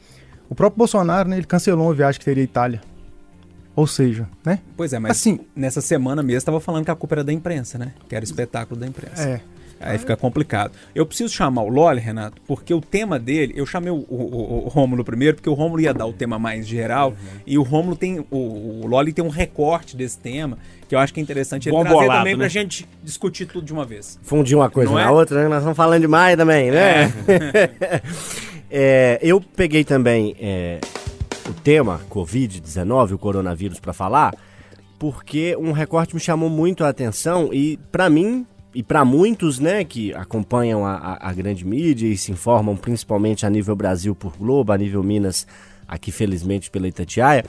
[0.50, 2.82] O próprio Bolsonaro, né, ele cancelou uma viagem que teria à Itália.
[3.80, 4.60] Ou seja, né?
[4.76, 7.78] Pois é, mas Assim- nessa semana mesmo estava falando que a culpa era da imprensa,
[7.78, 7.94] né?
[8.10, 9.22] Que era espetáculo da imprensa.
[9.24, 9.42] É.
[9.82, 10.74] Aí fica complicado.
[10.94, 14.68] Eu preciso chamar o Loli, Renato, porque o tema dele, eu chamei o, o, o-
[14.68, 17.14] Rômulo primeiro, porque o Rômulo ia dar o tema mais geral,
[17.48, 18.38] e o Rômulo tem, o,
[18.84, 20.58] o Loli tem um recorte desse tema,
[20.90, 22.50] que eu acho que é interessante ele Bom trazer bolado, também pra né?
[22.50, 24.20] gente discutir tudo de uma vez.
[24.22, 25.10] Fundir uma coisa Não na é?
[25.10, 25.48] outra, né?
[25.48, 27.14] Nós estamos falando demais também, né?
[28.70, 30.80] É, eu peguei também é,
[31.50, 34.34] o tema Covid-19, o coronavírus, para falar,
[34.98, 38.46] porque um recorte me chamou muito a atenção e, para mim,
[38.76, 43.46] e para muitos né, que acompanham a, a- a grande mídia e se informam principalmente
[43.46, 45.48] a nível Brasil por Globo, a nível Minas,
[45.88, 47.44] aqui felizmente pela Itatiaia,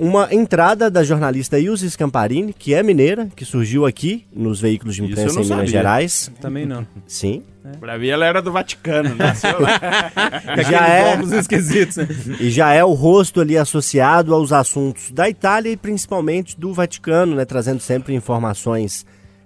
[0.00, 5.04] uma entrada da jornalista Ilse Scamparini, que é mineira, que surgiu aqui nos veículos de
[5.04, 5.66] imprensa em Minas sabia.
[5.66, 6.32] Gerais.
[6.40, 6.86] Também não.
[7.06, 7.42] Sim.
[7.78, 9.78] Pra mim ela era do Vaticano, nasceu lá.
[10.70, 12.08] Já é, esquisitos, né?
[12.40, 17.36] e já é o rosto ali associado aos assuntos da Itália e principalmente do Vaticano,
[17.36, 17.44] né?
[17.44, 19.04] Trazendo sempre informações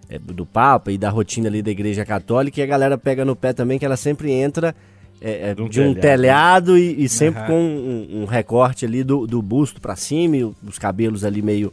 [0.08, 2.60] é, do Papa e da rotina ali da Igreja Católica.
[2.60, 4.74] E a galera pega no pé também que ela sempre entra
[5.20, 6.00] é, é, De um de um telhado.
[6.00, 10.44] telhado e, e sempre com um, um recorte ali do, do busto pra cima e
[10.44, 11.72] os cabelos ali meio,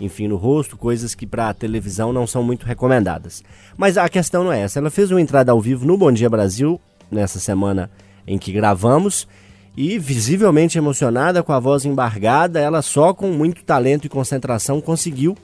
[0.00, 3.42] enfim, no rosto, coisas que pra televisão não são muito recomendadas.
[3.76, 4.78] Mas a questão não é essa.
[4.78, 6.80] Ela fez uma entrada ao vivo no Bom Dia Brasil,
[7.10, 7.90] nessa semana
[8.26, 9.28] em que gravamos,
[9.76, 15.36] e visivelmente emocionada, com a voz embargada, ela só com muito talento e concentração conseguiu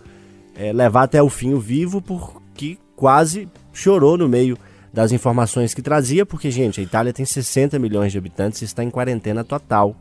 [0.56, 4.56] é, levar até o fim o vivo, porque quase chorou no meio
[4.92, 8.84] das informações que trazia, porque, gente, a Itália tem 60 milhões de habitantes e está
[8.84, 9.96] em quarentena total.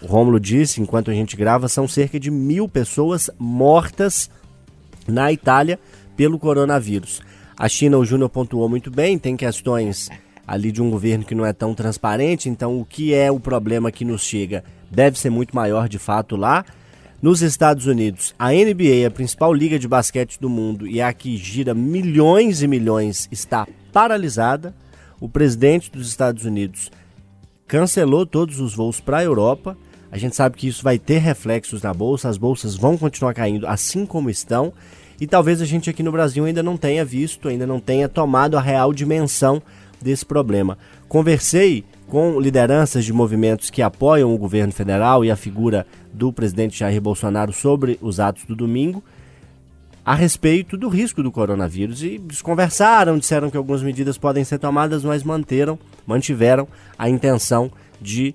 [0.00, 4.30] O Rômulo disse, enquanto a gente grava, são cerca de mil pessoas mortas
[5.06, 5.78] na Itália
[6.16, 7.20] pelo coronavírus.
[7.56, 10.08] A China, o Júnior pontuou muito bem, tem questões
[10.46, 13.92] ali de um governo que não é tão transparente, então o que é o problema
[13.92, 16.64] que nos chega deve ser muito maior de fato lá.
[17.20, 21.36] Nos Estados Unidos, a NBA, a principal liga de basquete do mundo e a que
[21.36, 24.74] gira milhões e milhões, está paralisada.
[25.20, 26.90] O presidente dos Estados Unidos
[27.66, 29.76] cancelou todos os voos para a Europa.
[30.10, 33.66] A gente sabe que isso vai ter reflexos na bolsa, as bolsas vão continuar caindo
[33.66, 34.72] assim como estão.
[35.20, 38.56] E talvez a gente aqui no Brasil ainda não tenha visto, ainda não tenha tomado
[38.56, 39.62] a real dimensão
[40.00, 40.78] desse problema.
[41.08, 46.78] Conversei com lideranças de movimentos que apoiam o governo federal e a figura do presidente
[46.78, 49.04] Jair Bolsonaro sobre os atos do domingo
[50.04, 55.04] a respeito do risco do coronavírus e conversaram, disseram que algumas medidas podem ser tomadas,
[55.04, 56.66] mas manteram, mantiveram
[56.98, 57.70] a intenção
[58.00, 58.34] de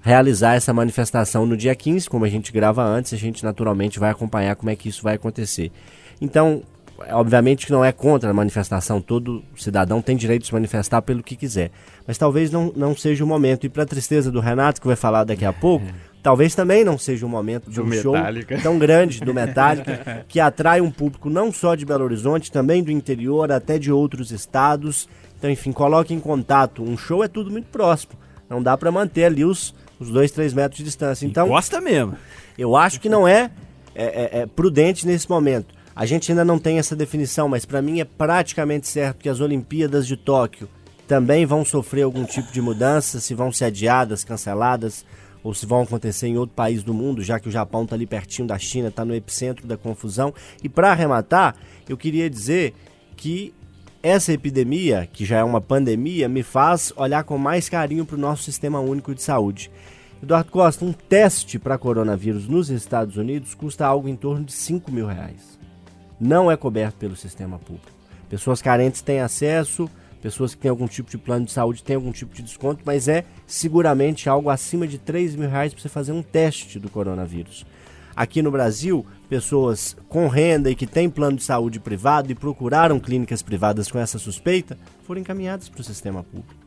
[0.00, 4.10] realizar essa manifestação no dia 15, como a gente grava antes, a gente naturalmente vai
[4.10, 5.72] acompanhar como é que isso vai acontecer.
[6.20, 6.62] Então,
[7.02, 11.02] é, obviamente que não é contra a manifestação, todo cidadão tem direito de se manifestar
[11.02, 11.70] pelo que quiser,
[12.06, 13.64] mas talvez não, não seja o momento.
[13.64, 15.86] E para tristeza do Renato, que vai falar daqui a pouco,
[16.24, 18.58] talvez também não seja o momento de Do um show Metallica.
[18.60, 22.90] tão grande do Metallica, que atrai um público não só de Belo Horizonte, também do
[22.90, 25.08] interior, até de outros estados.
[25.38, 26.82] Então, enfim, coloque em contato.
[26.82, 28.14] Um show é tudo muito próximo.
[28.48, 31.26] Não dá para manter ali os, os dois, três metros de distância.
[31.26, 32.16] Então, Gosta mesmo.
[32.58, 33.50] eu acho que não é,
[33.94, 35.74] é- é- é prudente nesse momento.
[35.94, 39.40] A gente ainda não tem essa definição, mas para mim é praticamente certo que as
[39.40, 40.68] Olimpíadas de Tóquio
[41.06, 45.04] também vão sofrer algum tipo de mudança, se vão ser adiadas, canceladas,
[45.44, 48.06] ou se vão acontecer em outro país do mundo, já que o Japão está ali
[48.06, 50.32] pertinho da China, está no epicentro da confusão.
[50.62, 51.54] E para arrematar,
[51.86, 52.74] eu queria dizer
[53.14, 53.52] que
[54.02, 58.18] essa epidemia, que já é uma pandemia, me faz olhar com mais carinho para o
[58.18, 59.70] nosso sistema único de saúde.
[60.22, 64.90] Eduardo Costa, um teste para coronavírus nos Estados Unidos custa algo em torno de 5
[64.90, 65.58] mil reais.
[66.18, 67.92] Não é coberto pelo sistema público.
[68.30, 69.90] Pessoas carentes têm acesso,
[70.24, 73.08] pessoas que têm algum tipo de plano de saúde têm algum tipo de desconto, mas
[73.08, 77.66] é seguramente algo acima de 3 mil reais para você fazer um teste do coronavírus.
[78.16, 82.98] Aqui no Brasil, pessoas com renda e que têm plano de saúde privado e procuraram
[82.98, 86.63] clínicas privadas com essa suspeita foram encaminhadas para o sistema público.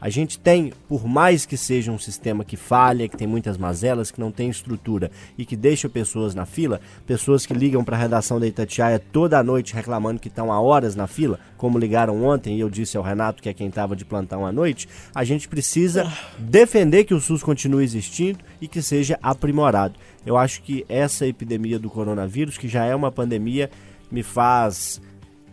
[0.00, 4.10] A gente tem, por mais que seja um sistema que falha, que tem muitas mazelas,
[4.10, 8.00] que não tem estrutura e que deixa pessoas na fila, pessoas que ligam para a
[8.00, 12.56] redação da Itatiaia toda noite reclamando que estão há horas na fila, como ligaram ontem
[12.56, 15.48] e eu disse ao Renato, que é quem estava de plantão à noite, a gente
[15.48, 19.98] precisa defender que o SUS continue existindo e que seja aprimorado.
[20.24, 23.70] Eu acho que essa epidemia do coronavírus, que já é uma pandemia,
[24.10, 25.00] me faz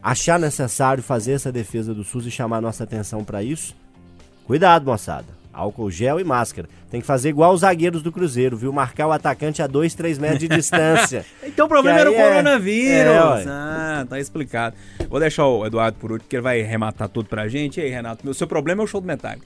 [0.01, 3.75] achar necessário fazer essa defesa do SUS e chamar nossa atenção para isso.
[4.47, 5.25] Cuidado, moçada.
[5.53, 6.67] Álcool gel e máscara.
[6.89, 8.71] Tem que fazer igual os zagueiros do Cruzeiro, viu?
[8.71, 11.25] Marcar o atacante a 2, 3 metros de distância.
[11.43, 13.45] Então o problema Que era o é- coronavírus.
[13.45, 14.75] é, ah, tá explicado.
[15.09, 17.79] Vou deixar o Eduardo por último, porque ele vai arrematar tudo pra gente.
[17.79, 19.45] E aí, Renato, o seu problema é o show do Metallica.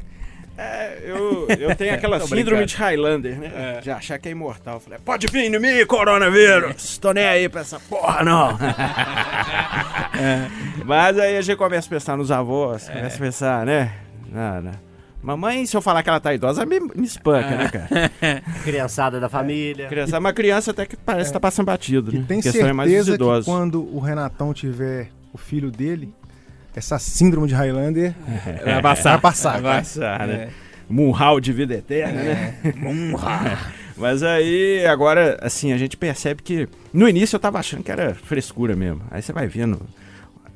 [0.58, 2.66] É, eu, eu tenho aquela síndrome brincando.
[2.66, 3.80] de Highlander, né?
[3.82, 4.76] De achar que é imortal.
[4.76, 6.98] Eu falei, pode vir em mim, coronavírus!
[6.98, 8.58] Tô nem aí pra essa porra, não!
[10.86, 13.94] Mas aí a gente começa a pensar nos avós, começa a pensar, né?
[14.30, 14.72] Nada.
[15.22, 18.42] Mamãe, se eu falar que ela tá idosa, me, me espanca, né, cara?
[18.64, 19.88] Criançada da família.
[19.88, 22.26] Criança, uma criança até que parece que tá passando batido, Que né?
[22.28, 26.14] tem A questão é mais certeza que quando o Renatão tiver o filho dele,
[26.76, 28.14] essa síndrome de Highlander
[28.66, 29.12] Vai passar.
[29.12, 29.62] vai passar.
[29.62, 30.50] Vai passar, né?
[30.90, 32.56] Munhal de vida eterna, né?
[33.96, 38.16] Mas aí, agora, assim, a gente percebe que no início eu tava achando que era
[38.16, 39.02] frescura mesmo.
[39.12, 39.80] Aí você vai vendo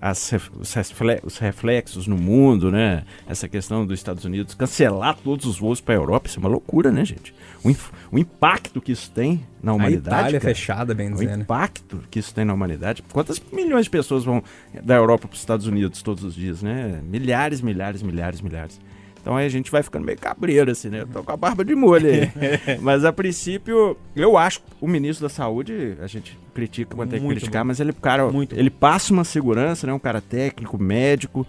[0.07, 3.03] as os, refle- os reflexos no mundo, né?
[3.27, 6.49] Essa questão dos Estados Unidos cancelar todos os voos para a Europa, isso é uma
[6.49, 7.33] loucura, né, gente?
[7.63, 7.75] O,
[8.11, 10.17] o impacto que isso tem na A humanidade.
[10.19, 10.53] Itália cara.
[10.53, 11.41] fechada, bem O dizendo.
[11.41, 13.03] impacto que isso tem na humanidade.
[13.11, 14.43] Quantas milhões de pessoas vão
[14.83, 17.01] da Europa para os Estados Unidos todos os dias, né?
[17.03, 18.79] Milhares, milhares, milhares, milhares.
[19.25, 21.01] Então aí a gente vai ficando meio cabreiro, assim, né?
[21.01, 22.31] Eu tô com a barba de molho aí.
[22.79, 27.19] mas a princípio, eu acho que o ministro da Saúde, a gente critica quando tem
[27.19, 27.69] que criticar, bom.
[27.69, 29.93] mas ele, cara, Muito ele passa uma segurança, né?
[29.93, 31.43] Um cara técnico, médico.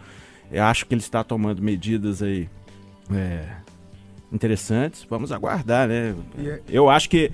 [0.51, 2.49] Eu acho que ele está tomando medidas aí
[3.13, 3.45] é,
[4.33, 5.07] interessantes.
[5.11, 6.15] Vamos aguardar, né?
[6.67, 7.31] Eu acho que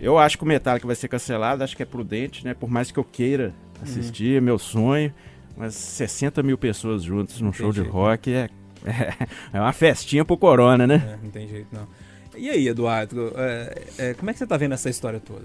[0.00, 2.54] eu acho que o Metallica vai ser cancelado, acho que é prudente, né?
[2.54, 5.12] Por mais que eu queira assistir, é meu sonho.
[5.54, 8.48] Mas 60 mil pessoas juntas num show de rock é,
[8.84, 11.16] é, uma festinha pro Corona, né?
[11.20, 11.86] É, não tem jeito não.
[12.36, 15.44] E aí, Eduardo, é, é, como é que você tá vendo essa história toda?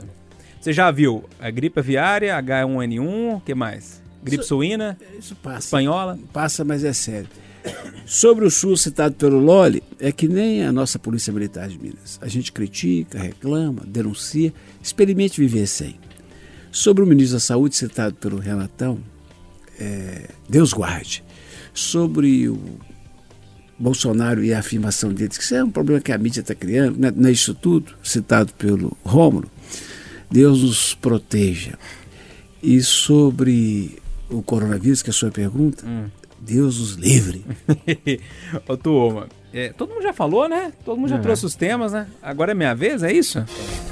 [0.59, 4.01] Você já viu a gripe aviária, H1N1, o que mais?
[4.23, 5.59] Gripe Isso- suína, Isso passa.
[5.59, 6.19] espanhola?
[6.33, 7.29] Passa, mas é sério.
[8.05, 12.17] Sobre o SUS citado pelo Loli, é que nem a nossa Polícia Militar de Minas.
[12.21, 15.99] A gente critica, reclama, denuncia, experimente viver sem.
[16.71, 18.99] Sobre o ministro da Saúde citado pelo Renatão,
[19.79, 21.23] é, Deus guarde.
[21.73, 22.59] Sobre o
[23.79, 26.97] Bolsonaro e a afirmação deles, que isso é um problema que a mídia está criando,
[26.99, 29.49] não é, não é isso tudo, citado pelo Rômulo,
[30.29, 31.73] Deus nos proteja.
[32.61, 33.97] E sobre
[34.29, 35.83] o coronavírus, que é a sua pergunta,
[36.39, 37.45] Deus os livre.
[38.67, 40.71] Ô, turma, é, todo mundo já falou, né?
[40.85, 41.19] Todo mundo já É.
[41.19, 42.05] trouxe os temas, né?
[42.21, 43.43] Agora é minha vez, é isso?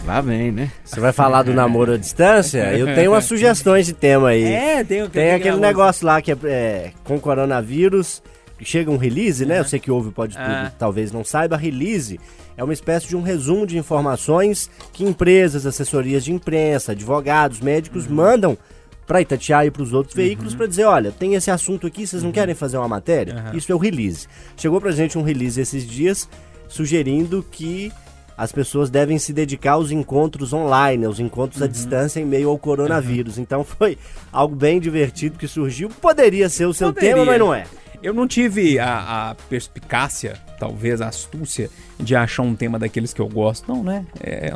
[0.06, 0.72] Lá vem, né?
[0.84, 2.72] Você vai falar do namoro à distância?
[2.78, 4.44] Eu tenho umas sugestões de tema aí.
[4.44, 8.22] É, tem, o- Tem aquele negócio lá que é, é, com coronavírus,
[8.66, 9.60] chega um release, né?
[9.60, 10.72] Eu sei que ouve pode tudo, Ah.
[10.78, 11.56] talvez não saiba.
[11.58, 12.20] Release
[12.56, 18.08] é uma espécie de um resumo de informações que empresas, assessorias de imprensa, advogados, médicos
[18.08, 18.58] mandam
[19.06, 22.24] para Itatiaia e para os outros veículos para dizer, olha, tem esse assunto aqui, vocês
[22.24, 23.52] não querem fazer uma matéria?
[23.54, 24.28] Isso é o release.
[24.58, 26.28] Chegou pra gente um release esses dias
[26.68, 27.92] sugerindo que
[28.38, 32.58] as pessoas devem se dedicar aos encontros online, aos encontros à distância em meio ao
[32.58, 33.38] coronavírus.
[33.40, 33.98] Então foi
[34.32, 35.90] algo bem divertido que surgiu.
[35.90, 37.14] Poderia ser o seu Poderia.
[37.16, 37.64] tema, mas não é.
[38.02, 41.70] Eu não tive a, a perspicácia, talvez a astúcia,
[42.00, 44.06] de achar um tema daqueles que eu gosto, não, né?
[44.22, 44.54] É,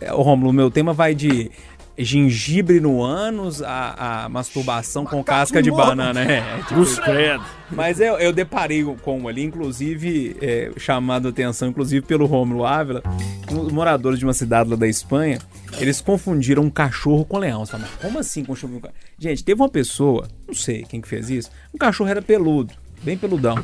[0.00, 1.50] é, ô, Romulo, meu tema vai de
[1.96, 6.20] gengibre no ânus a, a masturbação com casca de banana.
[6.24, 6.74] É, é tipo.
[7.70, 12.64] Mas eu, eu deparei com um ali, inclusive, é, chamado a atenção, inclusive pelo Rômulo
[12.64, 13.02] Ávila,
[13.50, 15.38] os moradores de uma cidade lá da Espanha,
[15.78, 17.64] eles confundiram um cachorro com leão.
[17.64, 19.00] Você fala, mas como assim confundir um cachorro?
[19.18, 23.16] Gente, teve uma pessoa, não sei quem que fez isso, um cachorro era peludo, bem
[23.16, 23.62] peludão.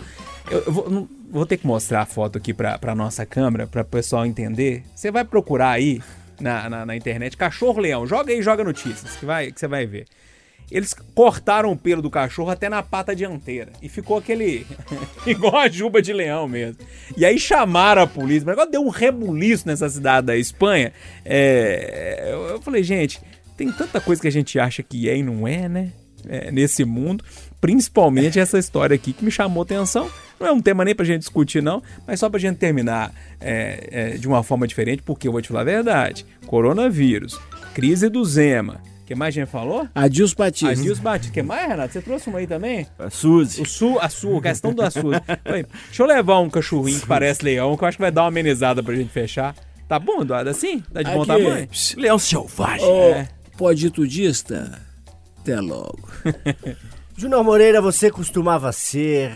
[0.51, 3.66] Eu, eu vou, não- vou ter que mostrar a foto aqui pra, pra nossa câmera,
[3.66, 4.83] pra o pessoal entender.
[4.95, 6.01] Você vai procurar aí
[6.41, 10.07] na, na, na internet, cachorro-leão, joga aí, joga notícias, que, vai, que você vai ver.
[10.70, 13.72] Eles cortaram o pelo do cachorro até na pata dianteira.
[13.82, 14.64] E ficou aquele.
[15.26, 16.78] igual a juba de leão mesmo.
[17.16, 18.47] E aí chamaram a polícia.
[18.47, 20.93] Mas agora deu um rebuliço nessa cidade da Espanha.
[21.24, 23.20] É, eu falei, gente,
[23.57, 25.93] tem tanta coisa que a gente acha que é e não é, né?
[26.28, 27.24] É, nesse mundo.
[27.61, 30.11] Principalmente essa história aqui que me chamou atenção.
[30.39, 33.89] Não é um tema nem pra gente discutir, não, mas só pra gente terminar é,
[33.91, 36.25] é, de uma forma diferente, porque eu vou te falar a verdade.
[36.47, 37.39] Coronavírus,
[37.75, 38.81] crise do Zema.
[39.03, 39.87] O que mais a gente falou?
[39.95, 40.71] Adilson Batista.
[40.71, 41.31] Adilson Batista.
[41.31, 41.93] O que mais, Renato?
[41.93, 42.87] Você trouxe uma aí também?
[42.99, 43.61] A Suzy.
[43.61, 45.01] O Su, a Su, a questão da Su.
[45.45, 48.23] Falei, Deixa eu levar um cachorrinho que parece leão, que eu acho que vai dar
[48.23, 49.55] uma amenizada pra gente fechar.
[49.89, 50.49] Tá bom, Eduardo?
[50.49, 50.79] Assim?
[50.95, 51.27] Tá de bom Aqui.
[51.27, 51.69] tamanho?
[51.97, 52.87] Leão selvagem.
[52.87, 53.29] Ô, É.
[53.59, 54.81] Pode tudista?
[55.41, 56.09] Até logo.
[57.21, 59.33] Júnior Moreira, você costumava ser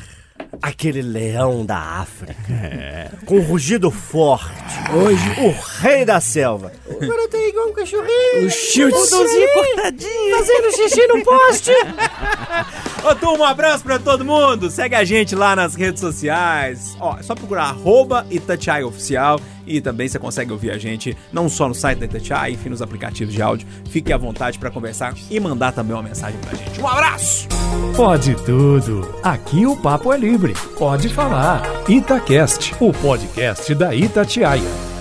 [0.62, 3.12] aquele leão da África.
[3.26, 4.54] Com um rugido forte.
[4.90, 6.72] Hoje, O rei da selva.
[6.88, 8.46] Agora tem igual um cachorrinho.
[8.46, 8.90] o Shield.
[9.52, 10.36] cortadinho.
[10.38, 11.72] Fazendo xixi no poste.
[13.04, 14.70] Ô, turma, um abraço pra todo mundo.
[14.70, 16.96] Segue a gente lá nas redes sociais.
[16.98, 19.38] Ó, é só procurar arroba Itatiaia Oficial.
[19.66, 22.82] E também você consegue ouvir a gente não só no site da Itatiaia, enfim, nos
[22.82, 23.66] aplicativos de áudio.
[23.88, 26.80] Fique à vontade pra conversar e mandar também uma mensagem pra gente.
[26.80, 27.48] Um abraço!
[27.96, 29.14] Pode tudo.
[29.22, 30.54] Aqui o papo é livre.
[30.78, 31.62] Pode falar.
[31.88, 34.93] Itacast, o podcast da Itatiaia.